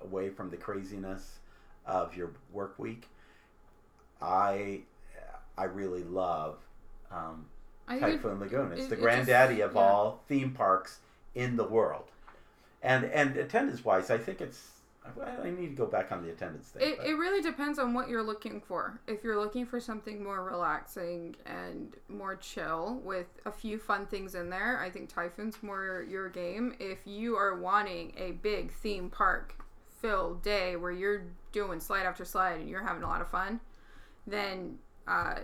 away 0.00 0.30
from 0.30 0.48
the 0.48 0.56
craziness 0.56 1.38
of 1.84 2.16
your 2.16 2.30
work 2.52 2.78
week, 2.78 3.08
I 4.20 4.82
I 5.58 5.64
really 5.64 6.04
love 6.04 6.58
um, 7.10 7.46
Typhoon 7.88 8.38
Lagoon. 8.38 8.72
It's 8.72 8.82
it- 8.84 8.90
the 8.90 8.94
it 8.96 9.00
granddaddy 9.00 9.56
just- 9.56 9.70
of 9.70 9.74
yeah. 9.74 9.80
all 9.80 10.22
theme 10.28 10.52
parks 10.52 11.00
in 11.34 11.56
the 11.56 11.64
world. 11.64 12.04
And 12.82 13.04
and 13.04 13.36
attendance 13.36 13.84
wise, 13.84 14.10
I 14.10 14.18
think 14.18 14.40
it's. 14.40 14.68
I, 15.04 15.48
I 15.48 15.50
need 15.50 15.68
to 15.70 15.74
go 15.74 15.86
back 15.86 16.12
on 16.12 16.22
the 16.22 16.30
attendance 16.30 16.68
thing. 16.68 16.82
It, 16.88 16.98
but- 16.98 17.06
it 17.06 17.14
really 17.14 17.42
depends 17.42 17.78
on 17.78 17.92
what 17.94 18.08
you're 18.08 18.22
looking 18.22 18.60
for. 18.60 19.00
If 19.06 19.24
you're 19.24 19.38
looking 19.38 19.66
for 19.66 19.80
something 19.80 20.22
more 20.22 20.44
relaxing 20.44 21.34
and 21.46 21.96
more 22.08 22.36
chill 22.36 23.00
with 23.04 23.26
a 23.46 23.50
few 23.52 23.78
fun 23.78 24.06
things 24.06 24.34
in 24.34 24.48
there, 24.50 24.80
I 24.80 24.90
think 24.90 25.08
Typhoon's 25.12 25.62
more 25.62 26.04
your 26.08 26.28
game. 26.28 26.74
If 26.78 26.98
you 27.04 27.34
are 27.36 27.58
wanting 27.58 28.12
a 28.16 28.32
big 28.32 28.70
theme 28.72 29.10
park 29.10 29.54
filled 30.00 30.42
day 30.42 30.76
where 30.76 30.92
you're 30.92 31.24
doing 31.52 31.80
slide 31.80 32.06
after 32.06 32.24
slide 32.24 32.60
and 32.60 32.68
you're 32.68 32.82
having 32.86 33.02
a 33.02 33.08
lot 33.08 33.20
of 33.20 33.28
fun, 33.28 33.60
then 34.26 34.78
uh, 35.08 35.40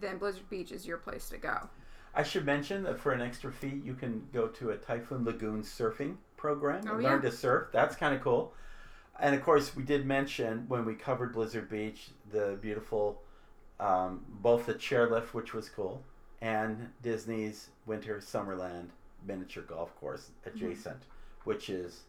then 0.00 0.18
Blizzard 0.18 0.48
Beach 0.50 0.72
is 0.72 0.86
your 0.86 0.98
place 0.98 1.28
to 1.30 1.38
go. 1.38 1.68
I 2.14 2.22
should 2.22 2.44
mention 2.46 2.82
that 2.84 2.98
for 3.00 3.12
an 3.12 3.20
extra 3.20 3.50
fee, 3.50 3.80
you 3.84 3.94
can 3.94 4.26
go 4.32 4.46
to 4.48 4.70
a 4.70 4.76
Typhoon 4.76 5.24
Lagoon 5.24 5.62
surfing 5.62 6.16
program 6.36 6.80
and 6.80 6.88
Oh, 6.90 6.92
learn 6.94 7.22
yeah. 7.22 7.30
to 7.30 7.32
surf. 7.32 7.68
That's 7.72 7.96
kind 7.96 8.14
of 8.14 8.20
cool. 8.20 8.52
And 9.20 9.34
of 9.34 9.42
course, 9.42 9.76
we 9.76 9.82
did 9.82 10.06
mention 10.06 10.64
when 10.68 10.84
we 10.84 10.94
covered 10.94 11.32
Blizzard 11.32 11.68
Beach 11.68 12.08
the 12.30 12.58
beautiful, 12.60 13.22
um, 13.78 14.24
both 14.28 14.66
the 14.66 14.74
chairlift, 14.74 15.32
which 15.34 15.54
was 15.54 15.68
cool, 15.68 16.02
and 16.40 16.90
Disney's 17.02 17.70
Winter 17.86 18.18
Summerland 18.18 18.88
miniature 19.26 19.62
golf 19.62 19.94
course 20.00 20.30
adjacent, 20.46 21.04
which 21.44 21.70
is 21.70 22.02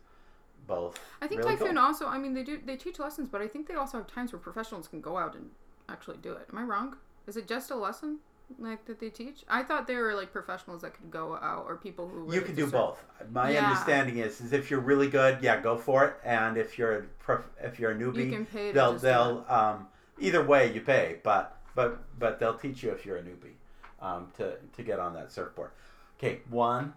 both. 0.67 0.99
I 1.21 1.27
think 1.27 1.41
really 1.43 1.55
Typhoon 1.55 1.75
cool. 1.75 1.85
also. 1.85 2.07
I 2.07 2.17
mean, 2.17 2.33
they 2.33 2.43
do 2.43 2.59
they 2.65 2.75
teach 2.75 2.99
lessons, 2.99 3.29
but 3.29 3.41
I 3.41 3.47
think 3.47 3.67
they 3.67 3.75
also 3.75 3.97
have 3.97 4.07
times 4.07 4.33
where 4.33 4.39
professionals 4.39 4.87
can 4.87 5.01
go 5.01 5.17
out 5.17 5.35
and 5.35 5.49
actually 5.89 6.17
do 6.17 6.33
it. 6.33 6.47
Am 6.51 6.57
I 6.57 6.63
wrong? 6.63 6.95
Is 7.27 7.37
it 7.37 7.47
just 7.47 7.71
a 7.71 7.75
lesson 7.75 8.19
like 8.59 8.85
that 8.85 8.99
they 8.99 9.09
teach? 9.09 9.43
I 9.49 9.63
thought 9.63 9.87
they 9.87 9.95
were 9.95 10.13
like 10.15 10.31
professionals 10.31 10.81
that 10.81 10.93
could 10.93 11.11
go 11.11 11.35
out 11.35 11.65
or 11.67 11.77
people 11.77 12.07
who 12.07 12.33
You 12.33 12.41
can 12.41 12.55
do 12.55 12.67
both. 12.67 13.03
My 13.31 13.51
Yeah. 13.51 13.65
understanding 13.69 14.17
is, 14.19 14.39
is 14.41 14.53
if 14.53 14.69
you're 14.69 14.79
really 14.79 15.09
good, 15.09 15.41
yeah, 15.41 15.59
go 15.59 15.77
for 15.77 16.05
it. 16.05 16.15
And 16.23 16.57
if 16.57 16.77
you're 16.77 16.99
a 16.99 17.01
prof- 17.19 17.49
if 17.61 17.79
you're 17.79 17.91
a 17.91 17.95
newbie, 17.95 18.25
You 18.25 18.31
can 18.31 18.45
pay 18.45 18.71
they'll 18.71 18.93
they'll 18.93 19.45
um, 19.47 19.87
either 20.19 20.43
way 20.43 20.71
you 20.73 20.81
pay, 20.81 21.19
but 21.23 21.57
but 21.73 21.99
but 22.19 22.39
they'll 22.39 22.57
teach 22.57 22.83
you 22.83 22.91
if 22.91 23.05
you're 23.05 23.17
a 23.17 23.23
newbie 23.23 23.55
um, 24.01 24.31
to 24.37 24.57
to 24.75 24.83
get 24.83 24.99
on 24.99 25.13
that 25.15 25.31
surfboard. 25.31 25.71
Okay, 26.17 26.39
one 26.49 26.93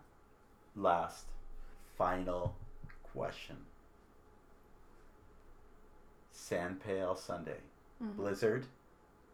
last 0.77 1.25
final 1.97 2.55
question. 3.13 3.57
Sand 6.31 6.81
Pail 6.81 7.17
Sundae, 7.17 7.59
Mhm. 8.03 8.17
Blizzard, 8.17 8.67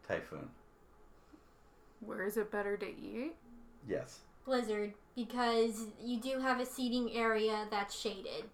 Typhoon. 0.07 0.49
Where 1.99 2.23
is 2.25 2.37
it 2.37 2.51
better 2.51 2.77
to 2.77 2.85
eat? 2.87 3.35
Yes. 3.87 4.19
Blizzard, 4.45 4.93
because 5.15 5.85
you 6.03 6.19
do 6.19 6.39
have 6.39 6.59
a 6.59 6.65
seating 6.65 7.11
area 7.13 7.65
that's 7.71 7.97
shaded, 7.99 8.45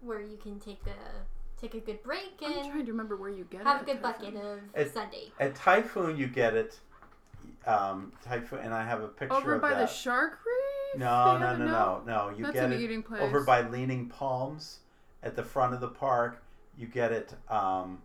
where 0.00 0.20
you 0.20 0.36
can 0.42 0.58
take 0.58 0.80
a 0.86 1.60
take 1.60 1.74
a 1.74 1.80
good 1.80 2.02
break 2.02 2.34
I'm 2.42 2.52
and 2.52 2.70
trying 2.70 2.84
to 2.86 2.92
remember 2.92 3.16
where 3.16 3.30
you 3.30 3.46
get 3.50 3.60
it. 3.62 3.66
have 3.66 3.76
a 3.76 3.80
at 3.80 3.86
good 3.86 4.02
Typhoon. 4.02 4.34
bucket 4.34 4.42
of 4.44 4.58
It's- 4.74 4.92
Sunday. 4.92 5.32
At 5.40 5.54
Typhoon, 5.54 6.16
you 6.16 6.26
get 6.26 6.54
it. 6.54 6.78
Um, 7.66 8.12
Typhoon, 8.22 8.58
and 8.60 8.74
I 8.74 8.82
have 8.84 9.02
a 9.02 9.08
picture 9.08 9.34
Over 9.34 9.54
of 9.54 9.62
by 9.62 9.70
that. 9.70 9.78
the 9.80 9.86
Shark 9.86 10.38
Reef. 10.44 11.00
No, 11.00 11.34
They 11.34 11.40
no, 11.40 11.56
no, 11.56 11.66
no, 11.66 12.02
no. 12.06 12.30
You 12.36 12.44
That's 12.44 12.54
get 12.54 12.64
an 12.64 12.72
it 12.72 12.80
eating 12.80 13.02
place. 13.02 13.22
over 13.22 13.42
by 13.44 13.62
Leaning 13.62 14.08
Palms 14.08 14.80
at 15.22 15.36
the 15.36 15.42
front 15.42 15.74
of 15.74 15.80
the 15.80 15.88
park. 15.88 16.42
You 16.76 16.86
get 16.86 17.12
it 17.12 17.34
um, 17.50 18.02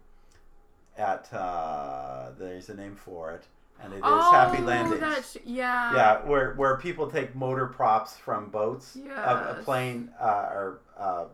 at 0.98 1.32
uh, 1.34 2.32
there's 2.38 2.70
a 2.70 2.76
name 2.76 2.96
for 2.96 3.32
it 3.34 3.44
and 3.82 3.94
it 3.94 3.98
is 3.98 4.02
oh, 4.06 4.32
Happy 4.32 4.62
Landings. 4.62 5.00
That's, 5.00 5.38
yeah. 5.46 5.94
Yeah, 5.94 6.26
where 6.26 6.54
where 6.56 6.78
people 6.78 7.10
take 7.10 7.36
motor 7.36 7.68
props 7.68 8.18
from 8.18 8.50
boats, 8.50 8.98
a, 8.98 9.58
a 9.60 9.62
plane 9.64 10.10
uh, 10.20 10.24
or 10.52 10.80
uh, 10.98 11.26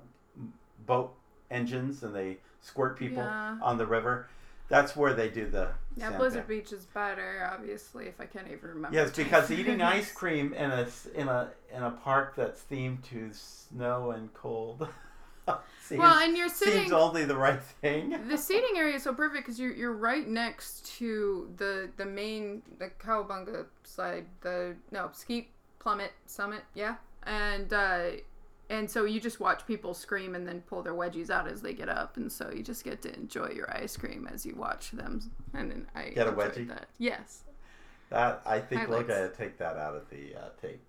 boat 0.86 1.14
engines, 1.52 2.04
and 2.04 2.16
they 2.16 2.38
squirt 2.62 2.98
people 2.98 3.24
Yeah. 3.24 3.58
on 3.62 3.78
the 3.78 3.86
river. 3.86 4.28
That's 4.68 4.96
where 4.96 5.14
they 5.14 5.30
do 5.30 5.48
the 5.48 5.70
Yeah, 5.96 6.18
Blizzard. 6.18 6.48
Beach 6.48 6.74
is 6.74 6.86
better, 6.86 7.48
obviously, 7.54 8.08
if 8.08 8.20
I 8.20 8.26
can't 8.26 8.48
even 8.48 8.70
remember. 8.70 8.98
Yes, 8.98 9.12
because 9.12 9.52
eating 9.52 9.80
ice 9.82 10.12
cream 10.22 10.54
in 10.54 10.72
a 10.72 10.88
in 11.14 11.28
a 11.28 11.50
in 11.74 11.84
a 11.84 11.92
park 11.92 12.36
that's 12.36 12.64
themed 12.64 13.04
to 13.10 13.30
snow 13.32 14.12
and 14.12 14.34
cold 14.34 14.88
seems, 15.82 16.00
Well, 16.00 16.20
and 16.24 16.36
you're 16.38 16.50
sitting. 16.50 16.80
seems 16.82 16.92
only 16.92 17.26
the 17.26 17.38
right 17.38 17.62
thing. 17.62 18.16
the 18.30 18.38
seating 18.38 18.78
area 18.78 18.96
is 18.96 19.04
so 19.04 19.14
perfect 19.14 19.46
because 19.46 19.60
you're 19.60 19.74
you're 19.74 19.94
right 19.94 20.28
next 20.28 20.86
to 20.98 21.50
the 21.58 21.90
the 21.98 22.06
main 22.06 22.62
the 22.80 22.90
Kowabunga 23.00 23.66
side 23.84 24.26
the 24.42 24.76
no 24.92 25.10
ski 25.14 25.50
plummet 25.80 26.12
summit 26.26 26.64
yeah 26.74 26.96
and 27.24 27.72
uh 27.72 28.06
and 28.72 28.90
so 28.90 29.06
you 29.06 29.20
just 29.20 29.40
watch 29.40 29.68
people 29.68 29.94
scream 29.94 30.34
and 30.34 30.48
then 30.48 30.62
pull 30.62 30.82
their 30.82 30.96
wedgies 30.96 31.30
out 31.30 31.48
as 31.48 31.62
they 31.62 31.74
get 31.74 31.88
up 31.90 32.18
and 32.18 32.32
so 32.32 32.50
you 32.52 32.64
just 32.64 32.84
get 32.84 33.00
to 33.04 33.14
enjoy 33.14 33.50
your 33.52 33.70
ice 33.78 33.96
cream 33.96 34.28
as 34.34 34.44
you 34.46 34.56
watch 34.56 34.90
them 34.92 35.22
and 35.54 35.70
then 35.70 35.88
I 35.94 36.10
Get 36.10 36.28
a 36.28 36.32
wedgie? 36.32 36.68
that 36.70 36.88
we're 37.00 37.16
That 38.10 38.42
I 38.46 38.60
think 38.60 38.88
we're 38.90 39.04
gonna 39.04 39.30
take 39.30 39.60
that 39.60 39.78
out 39.78 39.96
of 39.96 40.10
the 40.10 40.36
uh, 40.36 40.50
tape. 40.60 40.82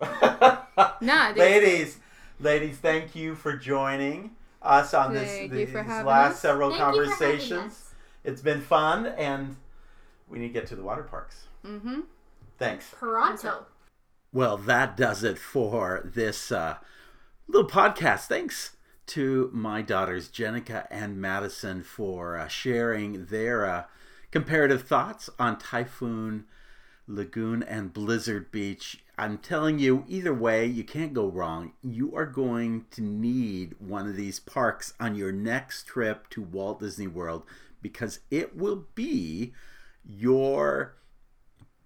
Nah, 1.02 1.32
ladies, 1.36 1.98
ladies, 2.40 2.78
thank 2.78 3.14
you 3.14 3.34
for 3.34 3.54
joining 3.56 4.30
us 4.62 4.94
on 4.94 5.12
this 5.14 5.28
Thank 5.28 5.52
you 5.52 5.66
these 5.66 5.74
last 5.74 6.34
us. 6.34 6.40
several 6.40 6.70
Thank 6.70 6.80
you 6.80 6.86
for 6.86 6.94
having 6.94 7.18
conversations. 7.18 7.94
It's 8.24 8.42
been 8.42 8.60
fun, 8.60 9.06
and 9.06 9.56
we 10.28 10.38
need 10.38 10.48
to 10.48 10.52
get 10.52 10.66
to 10.68 10.76
the 10.76 10.82
water 10.82 11.02
parks. 11.02 11.46
mm-hmm 11.64 12.00
Thanks. 12.58 12.94
Toronto. 12.98 13.66
Well, 14.32 14.56
that 14.56 14.96
does 14.96 15.22
it 15.22 15.38
for 15.38 16.02
this 16.04 16.50
uh, 16.50 16.76
little 17.46 17.68
podcast. 17.68 18.26
Thanks 18.26 18.76
to 19.08 19.50
my 19.52 19.82
daughters, 19.82 20.28
Jenica 20.28 20.86
and 20.90 21.20
Madison, 21.20 21.82
for 21.82 22.36
uh, 22.36 22.48
sharing 22.48 23.26
their 23.26 23.66
uh, 23.66 23.84
comparative 24.30 24.82
thoughts 24.82 25.30
on 25.38 25.58
Typhoon 25.58 26.44
Lagoon 27.06 27.62
and 27.62 27.92
Blizzard 27.92 28.50
Beach. 28.50 29.02
I'm 29.18 29.38
telling 29.38 29.78
you, 29.78 30.04
either 30.08 30.34
way, 30.34 30.66
you 30.66 30.84
can't 30.84 31.14
go 31.14 31.26
wrong. 31.26 31.72
You 31.82 32.14
are 32.14 32.26
going 32.26 32.86
to 32.92 33.02
need 33.02 33.74
one 33.78 34.06
of 34.06 34.16
these 34.16 34.40
parks 34.40 34.92
on 35.00 35.14
your 35.14 35.32
next 35.32 35.86
trip 35.86 36.28
to 36.30 36.42
Walt 36.42 36.80
Disney 36.80 37.06
World 37.06 37.44
because 37.80 38.20
it 38.30 38.56
will 38.56 38.86
be 38.94 39.52
your 40.04 40.96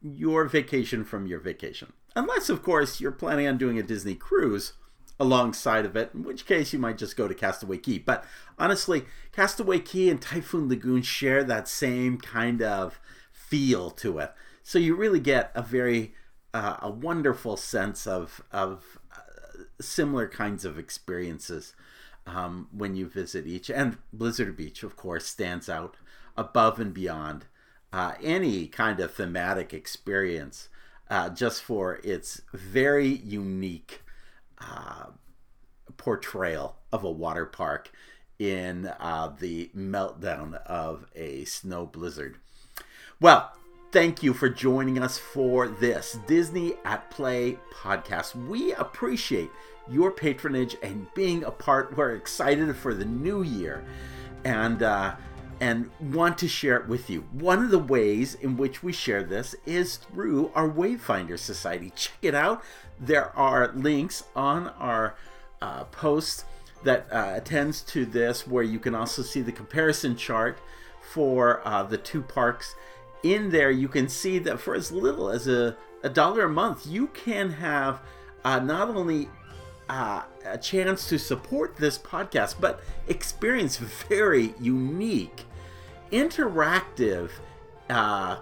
your 0.03 0.47
vacation 0.47 1.05
from 1.05 1.27
your 1.27 1.41
vacation. 1.41 1.93
Unless, 2.17 2.49
of 2.49 2.63
course, 2.63 3.01
you're 3.01 3.13
planning 3.13 3.47
on 3.47 3.59
doing 3.59 3.79
a 3.79 3.83
Disney 3.83 4.15
cruise 4.15 4.73
alongside 5.21 5.85
of 5.85 5.95
it, 5.95 6.11
in 6.15 6.25
which 6.25 6.47
case 6.47 6.73
you 6.73 6.79
might 6.79 6.97
just 6.97 7.17
go 7.17 7.29
to 7.29 7.35
Castaway 7.35 7.77
Cay. 7.77 7.99
But 7.99 8.25
honestly, 8.59 9.05
Castaway 9.33 9.79
Cay 9.81 10.09
and 10.09 10.21
Typhoon 10.21 10.69
Lagoon 10.69 11.03
share 11.03 11.45
that 11.45 11.69
same 11.69 12.17
kind 12.19 12.63
of 12.63 12.99
feel 13.31 13.91
to 13.91 14.19
it. 14.19 14.33
So 14.71 14.79
you 14.79 14.95
really 14.95 15.19
get 15.19 15.51
a 15.57 15.63
very 15.63 16.15
uh, 16.55 16.77
a 16.81 16.89
wonderful 16.89 17.57
sense 17.57 18.07
of 18.07 18.41
of 18.53 19.01
uh, 19.13 19.65
similar 19.81 20.29
kinds 20.29 20.65
of 20.65 20.79
experiences 20.79 21.75
um, 22.25 22.69
when 22.71 22.95
you 22.95 23.09
visit 23.09 23.49
each. 23.49 23.69
And 23.69 23.99
Blizzard 24.13 24.57
Beach, 24.57 24.85
of 24.85 24.95
course, 24.95 25.27
stands 25.27 25.69
out 25.69 25.97
above 26.37 26.79
and 26.79 26.95
beyond 26.95 27.47
uh, 27.93 28.13
any 28.23 28.69
kind 28.69 29.01
of 29.01 29.13
thematic 29.13 29.75
experience 29.75 30.69
uh, 31.11 31.31
just 31.31 31.65
for 31.65 31.99
its 32.05 32.41
very 32.53 33.09
unique 33.09 34.05
uh, 34.61 35.07
portrayal 35.97 36.77
of 36.93 37.03
a 37.03 37.11
water 37.11 37.45
park 37.45 37.91
in 38.39 38.87
uh, 39.01 39.35
the 39.37 39.69
meltdown 39.77 40.65
of 40.67 41.07
a 41.17 41.45
snow 41.45 41.87
blizzard. 41.87 42.37
Well, 43.21 43.53
thank 43.93 44.23
you 44.23 44.33
for 44.33 44.49
joining 44.49 44.99
us 45.03 45.19
for 45.19 45.67
this 45.67 46.19
Disney 46.29 46.75
at 46.85 47.11
Play 47.11 47.59
podcast. 47.75 48.37
We 48.47 48.73
appreciate 48.75 49.51
your 49.89 50.13
patronage 50.13 50.77
and 50.83 51.13
being 51.15 51.43
a 51.43 51.51
part. 51.51 51.97
We're 51.97 52.15
excited 52.15 52.75
for 52.77 52.95
the 52.95 53.05
new 53.05 53.43
year 53.43 53.85
and 54.45 54.83
uh, 54.83 55.17
and 55.61 55.91
want 56.01 56.39
to 56.39 56.49
share 56.49 56.77
it 56.77 56.87
with 56.87 57.11
you. 57.11 57.23
One 57.33 57.65
of 57.65 57.71
the 57.71 57.81
ways 57.81 58.37
in 58.37 58.57
which 58.57 58.83
we 58.83 58.93
share 58.93 59.25
this 59.25 59.57
is 59.67 59.97
through 59.97 60.53
our 60.55 60.71
Wayfinder 60.71 61.39
Society. 61.39 61.93
Check 61.97 62.19
it 62.23 62.35
out. 62.35 62.63
There 63.01 63.37
are 63.37 63.73
links 63.75 64.23
on 64.37 64.69
our 64.79 65.17
uh, 65.61 65.85
post 65.85 66.45
that 66.85 67.09
uh, 67.13 67.33
attends 67.35 67.83
to 67.83 68.07
this, 68.07 68.47
where 68.47 68.63
you 68.63 68.79
can 68.79 68.95
also 68.95 69.23
see 69.23 69.43
the 69.43 69.53
comparison 69.53 70.17
chart 70.17 70.59
for 71.13 71.61
uh, 71.67 71.83
the 71.83 71.99
two 71.99 72.23
parks. 72.23 72.75
In 73.23 73.51
there, 73.51 73.71
you 73.71 73.89
can 73.89 74.09
see 74.09 74.39
that 74.41 74.61
for 74.61 74.75
as 74.75 74.91
little 74.91 75.29
as 75.31 75.47
a, 75.47 75.77
a 76.03 76.09
dollar 76.09 76.45
a 76.45 76.49
month, 76.49 76.87
you 76.87 77.09
can 77.09 77.51
have 77.51 78.01
uh, 78.45 78.59
not 78.59 78.89
only 78.89 79.29
uh, 79.89 80.23
a 80.47 80.57
chance 80.57 81.09
to 81.09 81.19
support 81.19 81.77
this 81.77 81.99
podcast, 81.99 82.55
but 82.61 82.81
experience 83.09 83.77
very 83.77 84.55
unique, 84.61 85.45
interactive 86.13 87.31
uh, 87.91 88.37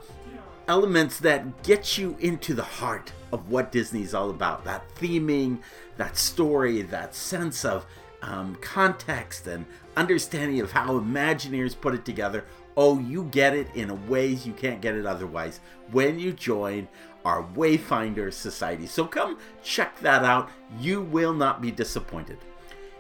elements 0.69 1.19
that 1.21 1.63
get 1.63 1.99
you 1.99 2.17
into 2.21 2.55
the 2.55 2.63
heart 2.63 3.13
of 3.33 3.51
what 3.51 3.73
Disney's 3.73 4.15
all 4.15 4.31
about. 4.31 4.65
That 4.65 4.95
theming, 4.95 5.59
that 5.97 6.17
story, 6.17 6.83
that 6.83 7.15
sense 7.15 7.65
of 7.65 7.87
um, 8.23 8.57
context 8.61 9.47
and 9.47 9.65
understanding 9.97 10.61
of 10.61 10.73
how 10.73 11.01
Imagineers 11.01 11.79
put 11.81 11.95
it 11.95 12.05
together. 12.05 12.45
Oh, 12.81 13.01
you 13.01 13.25
get 13.25 13.57
it 13.57 13.75
in 13.75 14.09
ways 14.09 14.47
you 14.47 14.53
can't 14.53 14.81
get 14.81 14.95
it 14.95 15.05
otherwise 15.05 15.59
when 15.91 16.21
you 16.21 16.33
join 16.33 16.87
our 17.25 17.43
Wayfinder 17.43 18.33
Society. 18.33 18.87
So 18.87 19.05
come 19.05 19.37
check 19.65 19.99
that 19.99 20.25
out. 20.25 20.49
You 20.79 21.03
will 21.03 21.33
not 21.35 21.61
be 21.61 21.73
disappointed. 21.73 22.39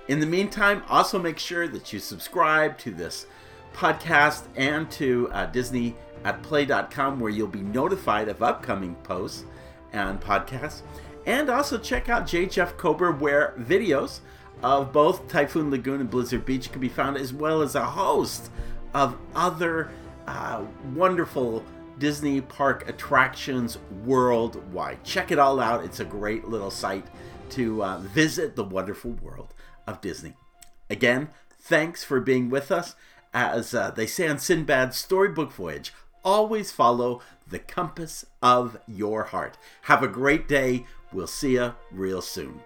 In 0.08 0.18
the 0.18 0.26
meantime, 0.26 0.82
also 0.88 1.16
make 1.16 1.38
sure 1.38 1.68
that 1.68 1.92
you 1.92 2.00
subscribe 2.00 2.76
to 2.78 2.90
this 2.90 3.26
podcast 3.72 4.48
and 4.56 4.90
to 4.90 5.30
uh, 5.32 5.46
Disney 5.46 5.94
at 6.24 6.42
play.com 6.42 7.20
where 7.20 7.30
you'll 7.30 7.46
be 7.46 7.62
notified 7.62 8.28
of 8.28 8.42
upcoming 8.42 8.96
posts 9.04 9.44
and 9.92 10.20
podcasts. 10.20 10.82
And 11.24 11.48
also 11.48 11.78
check 11.78 12.08
out 12.08 12.26
J. 12.26 12.46
Jeff 12.46 12.76
Kober 12.76 13.12
where 13.12 13.54
videos 13.60 14.22
of 14.60 14.92
both 14.92 15.28
Typhoon 15.28 15.70
Lagoon 15.70 16.00
and 16.00 16.10
Blizzard 16.10 16.44
Beach 16.44 16.72
can 16.72 16.80
be 16.80 16.88
found, 16.88 17.16
as 17.16 17.32
well 17.32 17.62
as 17.62 17.76
a 17.76 17.84
host 17.84 18.50
of 18.94 19.16
other 19.34 19.90
uh, 20.26 20.64
wonderful 20.94 21.64
Disney 21.98 22.40
park 22.40 22.88
attractions 22.88 23.78
worldwide. 24.04 25.02
Check 25.04 25.30
it 25.32 25.38
all 25.38 25.60
out. 25.60 25.84
It's 25.84 26.00
a 26.00 26.04
great 26.04 26.46
little 26.46 26.70
site 26.70 27.06
to 27.50 27.82
uh, 27.82 27.98
visit 27.98 28.54
the 28.54 28.64
wonderful 28.64 29.12
world 29.12 29.54
of 29.86 30.00
Disney. 30.00 30.34
Again, 30.90 31.30
thanks 31.50 32.04
for 32.04 32.20
being 32.20 32.50
with 32.50 32.70
us. 32.70 32.94
As 33.34 33.74
uh, 33.74 33.90
they 33.90 34.06
say 34.06 34.28
on 34.28 34.36
Sinbad's 34.36 34.96
storybook 34.96 35.52
voyage, 35.52 35.92
always 36.24 36.70
follow 36.70 37.20
the 37.46 37.58
compass 37.58 38.24
of 38.42 38.78
your 38.86 39.24
heart. 39.24 39.58
Have 39.82 40.02
a 40.02 40.08
great 40.08 40.48
day. 40.48 40.86
We'll 41.12 41.26
see 41.26 41.54
you 41.54 41.74
real 41.90 42.22
soon. 42.22 42.60